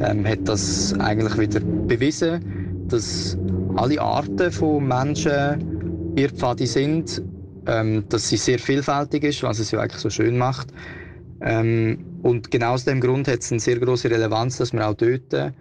ähm, 0.00 0.26
hat 0.26 0.40
das 0.44 0.94
eigentlich 0.98 1.38
wieder 1.38 1.60
bewiesen, 1.60 2.86
dass 2.88 3.36
alle 3.76 4.00
Arten 4.00 4.50
von 4.50 4.86
Menschen 4.86 6.14
Irrpfade 6.16 6.66
sind, 6.66 7.22
ähm, 7.66 8.04
dass 8.08 8.28
sie 8.28 8.36
sehr 8.36 8.58
vielfältig 8.58 9.24
ist, 9.24 9.42
was 9.42 9.58
es 9.58 9.70
ja 9.70 9.80
eigentlich 9.80 10.00
so 10.00 10.10
schön 10.10 10.38
macht. 10.38 10.68
Ähm, 11.40 12.04
und 12.22 12.50
genau 12.50 12.72
aus 12.72 12.84
dem 12.84 13.00
Grund 13.00 13.28
hat 13.28 13.40
es 13.40 13.52
eine 13.52 13.60
sehr 13.60 13.78
große 13.78 14.10
Relevanz, 14.10 14.56
dass 14.56 14.72
man 14.72 14.84
auch 14.84 14.94
dort 14.94 15.52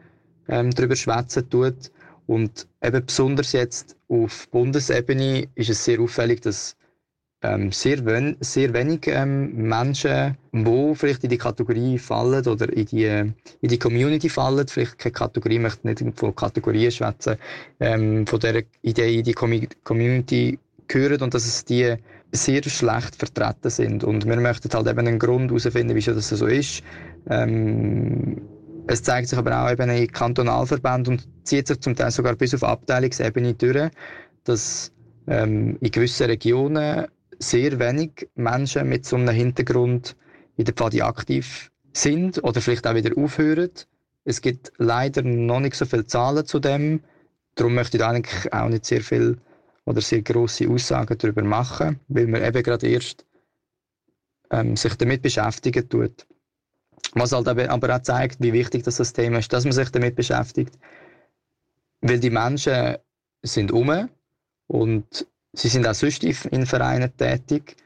ähm, 0.47 0.71
darüber 0.71 0.95
schwätzen 0.95 1.49
tut. 1.49 1.91
Und 2.27 2.67
eben 2.81 3.05
besonders 3.05 3.51
jetzt 3.51 3.95
auf 4.07 4.47
Bundesebene 4.49 5.47
ist 5.55 5.69
es 5.69 5.83
sehr 5.83 5.99
auffällig, 5.99 6.41
dass 6.41 6.75
ähm, 7.45 7.71
sehr, 7.71 8.05
wen 8.05 8.35
sehr 8.39 8.73
wenig 8.73 9.07
ähm, 9.07 9.53
Menschen, 9.55 10.35
die 10.51 10.93
vielleicht 10.95 11.23
in 11.23 11.29
die 11.29 11.37
Kategorie 11.37 11.97
fallen 11.99 12.45
oder 12.47 12.71
in 12.73 12.85
die, 12.85 13.05
in 13.05 13.69
die 13.69 13.77
Community 13.77 14.29
fallen, 14.29 14.67
vielleicht 14.67 14.97
keine 14.97 15.13
Kategorie, 15.13 15.59
möchte 15.59 15.87
nicht 15.87 16.03
von 16.15 16.35
Kategorien 16.35 16.91
schwätzen, 16.91 17.37
ähm, 17.79 18.25
von 18.25 18.39
dieser 18.39 18.61
Idee 18.81 19.19
in 19.19 19.23
die 19.23 19.33
Community 19.33 20.57
gehören 20.87 21.21
und 21.21 21.33
dass 21.33 21.45
es 21.45 21.63
die 21.65 21.95
sehr 22.31 22.63
schlecht 22.63 23.15
vertreten 23.15 23.69
sind. 23.69 24.03
Und 24.03 24.25
wir 24.25 24.37
möchten 24.37 24.71
halt 24.73 24.87
eben 24.87 25.07
einen 25.07 25.19
Grund 25.19 25.49
herausfinden, 25.51 25.95
wieso 25.95 26.13
das 26.13 26.29
so 26.29 26.47
ist. 26.47 26.83
Ähm, 27.29 28.41
es 28.87 29.03
zeigt 29.03 29.29
sich 29.29 29.37
aber 29.37 29.63
auch 29.63 29.71
eben 29.71 29.89
in 29.89 30.11
Kantonalverbänden 30.11 31.13
und 31.13 31.27
zieht 31.43 31.67
sich 31.67 31.79
zum 31.79 31.95
Teil 31.95 32.11
sogar 32.11 32.35
bis 32.35 32.53
auf 32.53 32.63
Abteilungsebene 32.63 33.53
durch, 33.53 33.89
dass 34.43 34.91
ähm, 35.27 35.77
in 35.81 35.91
gewissen 35.91 36.27
Regionen 36.27 37.07
sehr 37.39 37.79
wenig 37.79 38.29
Menschen 38.35 38.89
mit 38.89 39.05
so 39.05 39.15
einem 39.15 39.29
Hintergrund 39.29 40.15
in 40.57 40.65
der 40.65 40.73
Pfadi 40.73 41.01
aktiv 41.01 41.71
sind 41.93 42.43
oder 42.43 42.61
vielleicht 42.61 42.87
auch 42.87 42.95
wieder 42.95 43.17
aufhören. 43.17 43.71
Es 44.23 44.41
gibt 44.41 44.73
leider 44.77 45.21
noch 45.21 45.59
nicht 45.59 45.75
so 45.75 45.85
viele 45.85 46.07
Zahlen 46.07 46.45
zu 46.45 46.59
dem. 46.59 47.01
Darum 47.55 47.75
möchte 47.75 47.97
ich 47.97 48.03
eigentlich 48.03 48.51
auch 48.53 48.69
nicht 48.69 48.85
sehr 48.85 49.01
viel 49.01 49.37
oder 49.85 50.01
sehr 50.01 50.21
große 50.21 50.67
Aussagen 50.67 51.17
darüber 51.17 51.43
machen, 51.43 51.99
weil 52.07 52.27
man 52.27 52.43
eben 52.43 52.63
gerade 52.63 52.87
erst 52.87 53.25
ähm, 54.51 54.75
sich 54.75 54.95
damit 54.95 55.21
beschäftigen 55.21 55.87
tut. 55.87 56.25
Was 57.13 57.31
halt 57.31 57.47
aber 57.47 57.95
auch 57.95 58.01
zeigt, 58.01 58.41
wie 58.41 58.51
wichtig 58.51 58.83
das, 58.83 58.97
das 58.97 59.13
Thema 59.13 59.39
ist, 59.39 59.53
dass 59.53 59.63
man 59.63 59.73
sich 59.73 59.89
damit 59.89 60.15
beschäftigt. 60.15 60.77
Weil 62.01 62.19
die 62.19 62.29
Menschen 62.29 62.97
sind 63.43 63.71
um 63.71 64.09
und 64.67 65.27
Sie 65.55 65.69
sind 65.69 65.87
auch 65.87 65.93
sonst 65.93 66.23
in 66.23 66.65
Vereinen 66.65 67.15
tätig. 67.17 67.77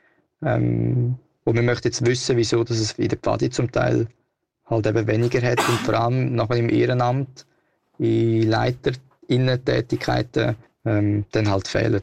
Ähm, 0.43 1.15
und 1.43 1.55
wir 1.55 1.63
möchten 1.63 1.87
jetzt 1.87 2.05
wissen, 2.05 2.37
wieso 2.37 2.63
dass 2.63 2.77
es 2.77 2.91
in 2.93 3.09
der 3.09 3.17
Pfadi 3.17 3.49
zum 3.49 3.71
Teil 3.71 4.07
halt 4.65 4.85
eben 4.85 5.07
weniger 5.07 5.41
hat 5.41 5.57
und 5.67 5.79
vor 5.79 5.95
allem 5.95 6.35
nachher 6.35 6.57
im 6.57 6.69
Ehrenamt 6.69 7.47
in 7.97 8.47
Leiterinnen-Tätigkeiten 8.49 10.55
ähm, 10.85 11.25
dann 11.31 11.49
halt 11.49 11.67
fehlen. 11.67 12.01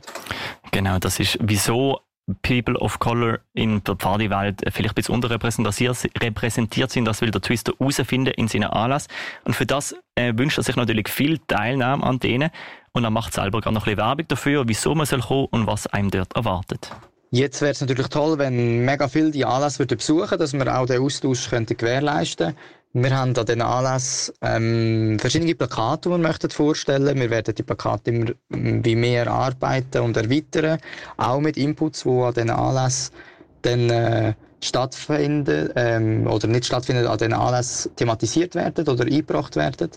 Genau, 0.72 0.98
das 0.98 1.20
ist 1.20 1.38
wieso 1.40 2.00
People 2.42 2.76
of 2.78 2.98
Color 2.98 3.38
in 3.54 3.84
der 3.84 3.94
Pfadi-Welt 3.94 4.62
vielleicht 4.72 4.90
ein 4.90 4.94
bisschen 4.94 5.14
unterrepräsentiert 5.14 6.90
sind. 6.90 7.04
Das 7.04 7.20
will 7.20 7.30
der 7.30 7.40
Twister 7.40 7.72
herausfinden 7.78 8.32
in 8.36 8.48
seinen 8.48 8.64
Anlass. 8.64 9.06
Und 9.44 9.54
für 9.54 9.66
das 9.66 9.94
äh, 10.16 10.32
wünscht 10.36 10.58
er 10.58 10.64
sich 10.64 10.76
natürlich 10.76 11.08
viel 11.08 11.38
Teilnahme 11.46 12.02
an 12.02 12.18
denen. 12.18 12.50
Und 12.92 13.04
er 13.04 13.10
macht 13.10 13.32
selber 13.32 13.60
gerade 13.60 13.74
noch 13.74 13.82
ein 13.82 13.94
bisschen 13.94 13.98
Werbung 13.98 14.28
dafür, 14.28 14.64
wieso 14.66 14.94
man 14.94 15.06
soll 15.06 15.20
kommen 15.20 15.46
und 15.50 15.66
was 15.66 15.86
einem 15.86 16.10
dort 16.10 16.34
erwartet. 16.34 16.90
Jetzt 17.30 17.60
wäre 17.60 17.72
es 17.72 17.80
natürlich 17.80 18.08
toll, 18.08 18.38
wenn 18.38 18.84
mega 18.84 19.08
viele 19.08 19.30
die 19.30 19.44
würden 19.44 19.98
besuchen 19.98 20.38
dass 20.38 20.52
wir 20.52 20.78
auch 20.78 20.86
den 20.86 21.02
Austausch 21.02 21.50
gewährleisten 21.50 22.46
könnten. 22.46 22.60
Wir 22.92 23.14
haben 23.14 23.36
an 23.36 23.44
diesen 23.46 23.62
Anlässen 23.62 24.34
ähm, 24.40 25.18
verschiedene 25.18 25.54
Plakate, 25.54 26.08
die 26.08 26.14
wir 26.14 26.18
möchten 26.18 26.50
vorstellen 26.50 27.18
Wir 27.18 27.30
werden 27.30 27.54
die 27.54 27.62
Plakate 27.62 28.10
immer 28.10 28.30
wie 28.48 28.96
mehr 28.96 29.26
erarbeiten 29.26 30.02
und 30.02 30.16
erweitern, 30.16 30.78
auch 31.18 31.40
mit 31.40 31.58
Inputs, 31.58 32.04
die 32.04 32.08
an 32.08 32.32
diesen 32.32 32.50
Anlässen 32.50 33.14
dann 33.62 33.90
äh, 33.90 34.34
stattfinden 34.62 35.70
ähm, 35.76 36.26
oder 36.26 36.46
nicht 36.46 36.64
stattfinden, 36.64 37.06
an 37.06 37.18
diesen 37.18 37.34
Anlässen 37.34 37.94
thematisiert 37.96 38.54
werden 38.54 38.88
oder 38.88 39.04
eingebracht 39.04 39.56
werden. 39.56 39.90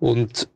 Und 0.00 0.48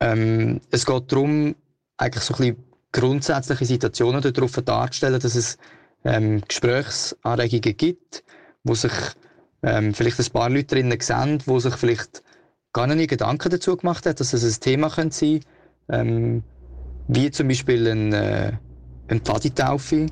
ähm, 0.00 0.60
es 0.70 0.86
geht 0.86 1.10
darum, 1.10 1.54
eigentlich 1.96 2.24
so 2.24 2.34
ein 2.34 2.38
bisschen 2.38 2.64
grundsätzliche 2.92 3.64
Situationen 3.64 4.20
darauf 4.20 4.52
darzustellen, 4.52 5.20
dass 5.20 5.34
es 5.34 5.58
ähm, 6.04 6.42
Gesprächsanregungen 6.46 7.76
gibt, 7.76 8.24
wo 8.64 8.74
sich 8.74 8.92
ähm, 9.62 9.94
vielleicht 9.94 10.18
ein 10.18 10.32
paar 10.32 10.50
Leute 10.50 10.74
drinnen 10.74 11.00
sehen, 11.00 11.42
wo 11.46 11.58
sich 11.58 11.74
vielleicht 11.76 12.22
gar 12.72 12.86
nicht 12.86 13.10
Gedanken 13.10 13.50
dazu 13.50 13.76
gemacht 13.76 14.06
haben, 14.06 14.16
dass 14.16 14.32
es 14.32 14.44
ein 14.44 14.60
Thema 14.60 14.90
könnte 14.90 15.16
sein. 15.16 15.40
Ähm, 15.88 16.42
wie 17.08 17.30
zum 17.30 17.48
Beispiel 17.48 17.86
ein, 17.88 18.12
äh, 18.12 18.52
eine 19.08 19.20
Pfaditaufe, 19.20 20.06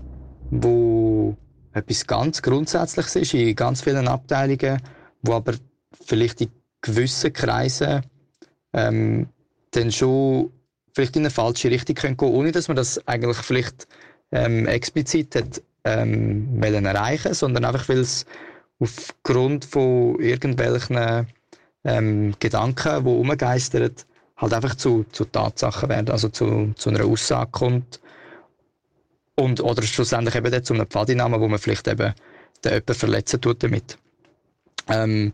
wo 0.50 1.36
etwas 1.72 2.06
ganz 2.06 2.42
Grundsätzliches 2.42 3.16
ist 3.16 3.34
in 3.34 3.54
ganz 3.54 3.82
vielen 3.82 4.08
Abteilungen, 4.08 4.80
wo 5.22 5.34
aber 5.34 5.54
vielleicht 6.04 6.40
in 6.40 6.50
gewissen 6.80 7.32
Kreisen 7.32 8.02
ähm, 8.72 9.28
dann 9.70 9.92
schon 9.92 10.50
vielleicht 10.94 11.16
in 11.16 11.22
eine 11.22 11.30
falsche 11.30 11.70
Richtung 11.70 11.94
gehen 11.94 12.16
können, 12.16 12.32
ohne 12.32 12.52
dass 12.52 12.68
man 12.68 12.76
das 12.76 13.06
eigentlich 13.06 13.36
vielleicht 13.38 13.86
ähm, 14.32 14.66
explizit 14.66 15.34
hat, 15.36 15.62
ähm, 15.84 16.60
erreichen 16.62 17.34
sondern 17.34 17.64
einfach, 17.64 17.88
weil 17.88 17.98
es 17.98 18.26
aufgrund 18.80 19.64
von 19.64 20.18
irgendwelchen 20.18 21.26
ähm, 21.84 22.34
Gedanken, 22.38 23.04
die 23.04 23.10
umgeistern, 23.10 23.92
halt 24.36 24.54
einfach 24.54 24.74
zu, 24.74 25.04
zu 25.12 25.26
Tatsachen 25.26 25.88
werden, 25.88 26.10
also 26.10 26.28
zu, 26.28 26.72
zu 26.76 26.90
einer 26.90 27.04
Aussage 27.04 27.50
kommt. 27.50 28.00
Und, 29.36 29.60
oder 29.60 29.82
schlussendlich 29.82 30.34
eben 30.34 30.64
zu 30.64 30.74
einem 30.74 30.86
Pfadinamen, 30.86 31.40
wo 31.40 31.48
man 31.48 31.58
vielleicht 31.58 31.86
eben 31.88 32.14
den 32.64 32.72
jemanden 32.72 32.94
verletzen 32.94 33.40
tut 33.40 33.62
damit. 33.62 33.98
Ähm, 34.88 35.32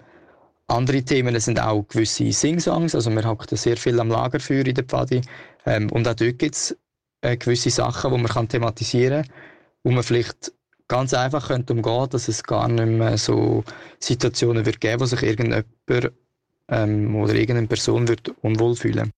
andere 0.69 1.03
Themen 1.03 1.39
sind 1.41 1.61
auch 1.61 1.87
gewisse 1.89 2.31
Sing-Songs. 2.33 2.95
Also 2.95 3.11
wir 3.11 3.25
hacken 3.25 3.57
sehr 3.57 3.77
viel 3.77 3.99
am 4.01 4.09
Lagerfeuer 4.09 4.67
in 4.67 4.75
der 4.75 4.85
Pfadi. 4.85 5.23
Ähm, 5.65 5.91
und 5.93 6.07
auch 6.09 6.15
dort 6.15 6.39
gibt 6.39 6.55
es 6.55 6.77
äh, 7.23 7.37
gewisse 7.37 7.71
Sachen, 7.71 8.13
die 8.13 8.19
man 8.19 8.31
kann 8.31 8.49
thematisieren 8.49 9.23
kann, 9.23 9.33
wo 9.85 9.91
man 9.93 10.03
vielleicht 10.03 10.53
ganz 10.89 11.15
einfach 11.15 11.49
könnte 11.49 11.73
umgehen, 11.73 12.09
dass 12.11 12.29
es 12.29 12.43
gar 12.43 12.69
nicht 12.69 12.87
mehr 12.87 13.19
so 13.19 13.65
Situationen 13.99 14.65
wird 14.65 14.81
geben, 14.81 15.01
wo 15.01 15.07
sich 15.07 15.23
irgendjemand 15.23 15.67
ähm, 16.69 17.17
oder 17.17 17.35
irgendeine 17.35 17.67
Person 17.67 18.09
wird 18.09 18.33
unwohl 18.43 18.77
fühlen. 18.77 19.13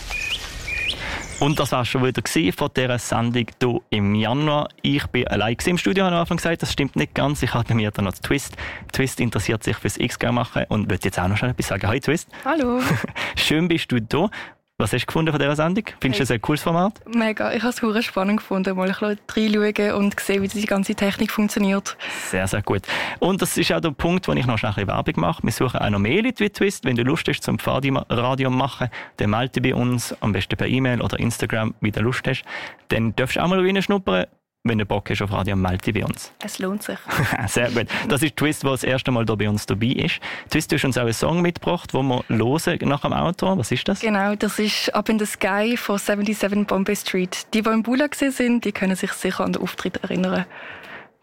Und 1.39 1.59
das 1.59 1.73
war 1.73 1.83
schon 1.83 2.03
wieder 2.05 2.21
von 2.53 2.69
dieser 2.75 2.97
Sendung 2.97 3.45
hier 3.59 3.81
im 3.89 4.15
Januar. 4.15 4.69
Ich 4.81 5.05
bin 5.07 5.27
allein 5.27 5.57
im 5.65 5.77
Studio, 5.77 6.05
habe 6.05 6.13
ich 6.13 6.15
am 6.15 6.21
Anfang 6.21 6.37
gesagt. 6.37 6.61
Das 6.61 6.71
stimmt 6.71 6.95
nicht 6.95 7.13
ganz. 7.13 7.43
Ich 7.43 7.53
hatte 7.53 7.75
mir 7.75 7.91
dann 7.91 8.05
noch 8.05 8.13
Twist. 8.13 8.55
Twist 8.93 9.19
interessiert 9.19 9.61
sich 9.61 9.75
fürs 9.75 9.97
X-Game 9.97 10.35
machen 10.35 10.63
und 10.69 10.89
würde 10.89 11.03
jetzt 11.03 11.19
auch 11.19 11.27
noch 11.27 11.35
schnell 11.35 11.51
etwas 11.51 11.67
sagen. 11.67 11.87
Hi 11.87 11.99
Twist. 11.99 12.29
Hallo. 12.45 12.79
Schön 13.35 13.67
bist 13.67 13.91
du 13.91 14.01
da. 14.01 14.29
Was 14.77 14.91
hast 14.91 15.03
du 15.03 15.05
gefunden 15.05 15.31
von 15.31 15.39
dieser 15.39 15.55
Sendung? 15.55 15.85
Findest 16.01 16.19
du 16.19 16.23
hey. 16.23 16.23
es 16.23 16.31
ein 16.31 16.41
cooles 16.41 16.61
Format? 16.61 16.99
Mega. 17.07 17.53
Ich 17.53 17.63
habe 17.63 17.69
es 17.69 17.77
sehr 17.77 18.01
spannend 18.01 18.39
gefunden, 18.39 18.75
mal 18.75 18.91
ein 18.91 19.17
bisschen 19.25 19.55
reinschauen 19.55 19.93
und 19.93 20.19
sehen, 20.19 20.43
wie 20.43 20.49
die 20.49 20.65
ganze 20.65 20.93
Technik 20.93 21.31
funktioniert. 21.31 21.95
Sehr, 22.29 22.45
sehr 22.45 22.61
gut. 22.61 22.81
Und 23.19 23.41
das 23.41 23.55
ist 23.57 23.71
auch 23.71 23.79
der 23.79 23.91
Punkt, 23.91 24.27
wo 24.27 24.33
ich 24.33 24.45
noch 24.45 24.57
schnell 24.57 24.73
ein 24.75 24.87
Werbung 24.87 25.21
mache. 25.21 25.43
Wir 25.43 25.53
suchen 25.53 25.79
auch 25.79 25.89
noch 25.89 25.99
mehr 25.99 26.21
Leute 26.21 26.43
wie 26.43 26.49
Twist. 26.49 26.83
Wenn 26.83 26.97
du 26.97 27.03
Lust 27.03 27.25
hast, 27.29 27.41
zum 27.43 27.57
Radio 27.57 28.49
machen, 28.49 28.89
dann 29.15 29.29
melde 29.29 29.61
dich 29.61 29.63
bei 29.63 29.79
uns, 29.79 30.13
am 30.19 30.33
besten 30.33 30.57
per 30.57 30.67
E-Mail 30.67 31.01
oder 31.01 31.19
Instagram, 31.19 31.73
wie 31.79 31.91
du 31.91 32.01
Lust 32.01 32.27
hast. 32.27 32.43
Dann 32.89 33.15
darfst 33.15 33.37
du 33.37 33.43
auch 33.43 33.47
mal 33.47 33.61
reinschnuppern 33.61 34.25
wenn 34.65 34.79
du 34.79 34.85
Bock 34.85 35.09
hast 35.09 35.21
auf 35.21 35.31
Radio, 35.31 35.55
melde 35.55 35.77
dich 35.77 35.93
bei 35.93 36.05
uns. 36.05 36.31
Es 36.43 36.59
lohnt 36.59 36.83
sich. 36.83 36.97
Sehr 37.47 37.69
gut. 37.69 37.85
Das 38.09 38.23
ist 38.23 38.35
Twist, 38.35 38.63
der 38.63 38.71
das 38.71 38.83
erste 38.83 39.11
Mal 39.11 39.23
hier 39.25 39.35
bei 39.35 39.47
uns 39.47 39.65
dabei 39.65 39.87
ist. 39.87 40.19
Twist, 40.49 40.71
du 40.71 40.75
hast 40.75 40.85
uns 40.85 40.97
auch 40.97 41.03
einen 41.03 41.13
Song 41.13 41.41
mitgebracht, 41.41 41.93
den 41.93 42.07
wir 42.07 42.23
hören 42.29 42.89
nach 42.89 43.01
dem 43.01 43.13
Auto. 43.13 43.57
Was 43.57 43.71
ist 43.71 43.87
das? 43.87 43.99
Genau, 43.99 44.35
das 44.35 44.57
ist 44.57 44.93
Up 44.93 45.07
in 45.07 45.19
the 45.19 45.25
Sky 45.25 45.77
von 45.77 45.99
77 45.99 46.65
Bombay 46.65 46.95
Street. 46.95 47.45
Die, 47.53 47.61
die 47.61 47.69
im 47.69 47.83
Bula 47.83 48.07
sind, 48.11 48.65
die 48.65 48.71
können 48.71 48.95
sich 48.95 49.13
sicher 49.13 49.43
an 49.43 49.53
den 49.53 49.61
Auftritt 49.61 49.97
erinnern. 49.97 50.45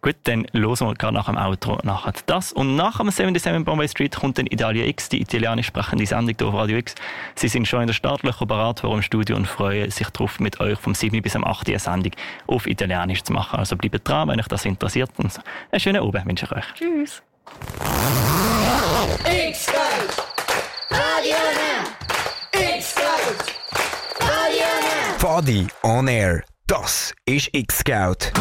Gut, 0.04 0.16
dann 0.24 0.48
hören 0.52 0.80
wir 0.80 0.94
gerade 0.94 1.14
nach 1.14 1.26
dem 1.26 1.36
Outro 1.36 1.78
nachher 1.84 2.12
das. 2.26 2.52
Und 2.52 2.74
nach 2.74 2.98
dem 2.98 3.08
77 3.08 3.64
Bombay 3.64 3.86
Street 3.86 4.16
kommt 4.16 4.36
dann 4.36 4.46
Italia 4.46 4.84
X, 4.86 5.08
die 5.08 5.20
italienisch 5.20 5.68
sprechende 5.68 6.04
Sendung 6.04 6.34
hier 6.36 6.48
auf 6.48 6.54
Radio 6.54 6.78
X. 6.78 6.96
Sie 7.36 7.46
sind 7.46 7.68
schon 7.68 7.82
in 7.82 7.86
der 7.86 7.94
Startlöcher 7.94 8.44
bereit 8.44 8.80
vor 8.80 8.96
im 8.96 9.02
Studio 9.02 9.36
und 9.36 9.46
freuen 9.46 9.88
sich 9.92 10.08
darauf, 10.10 10.40
mit 10.40 10.58
euch 10.58 10.76
vom 10.80 10.96
7 10.96 11.22
bis 11.22 11.36
am 11.36 11.44
8 11.44 11.68
eine 11.68 11.78
Sendung 11.78 12.12
auf 12.48 12.66
Italienisch 12.66 13.22
zu 13.22 13.32
machen. 13.32 13.60
Also 13.60 13.76
bleibt 13.76 14.08
dran, 14.08 14.26
wenn 14.26 14.40
euch 14.40 14.48
das 14.48 14.64
interessiert. 14.64 15.10
Und 15.18 15.38
einen 15.70 15.78
schönen 15.78 16.02
Abend 16.02 16.26
wünsche 16.26 16.46
ich 16.46 16.52
euch. 16.52 16.64
Tschüss. 16.74 17.22
X-Scout! 19.24 20.24
Radio 20.90 21.36
Now! 21.54 22.68
X-Scout! 22.76 23.52
Radio 24.18 24.66
Now! 24.80 25.18
Fadi 25.18 25.68
on 25.84 26.08
Air. 26.08 26.42
Das 26.66 27.14
ist 27.24 27.50
X-Scout. 27.52 28.32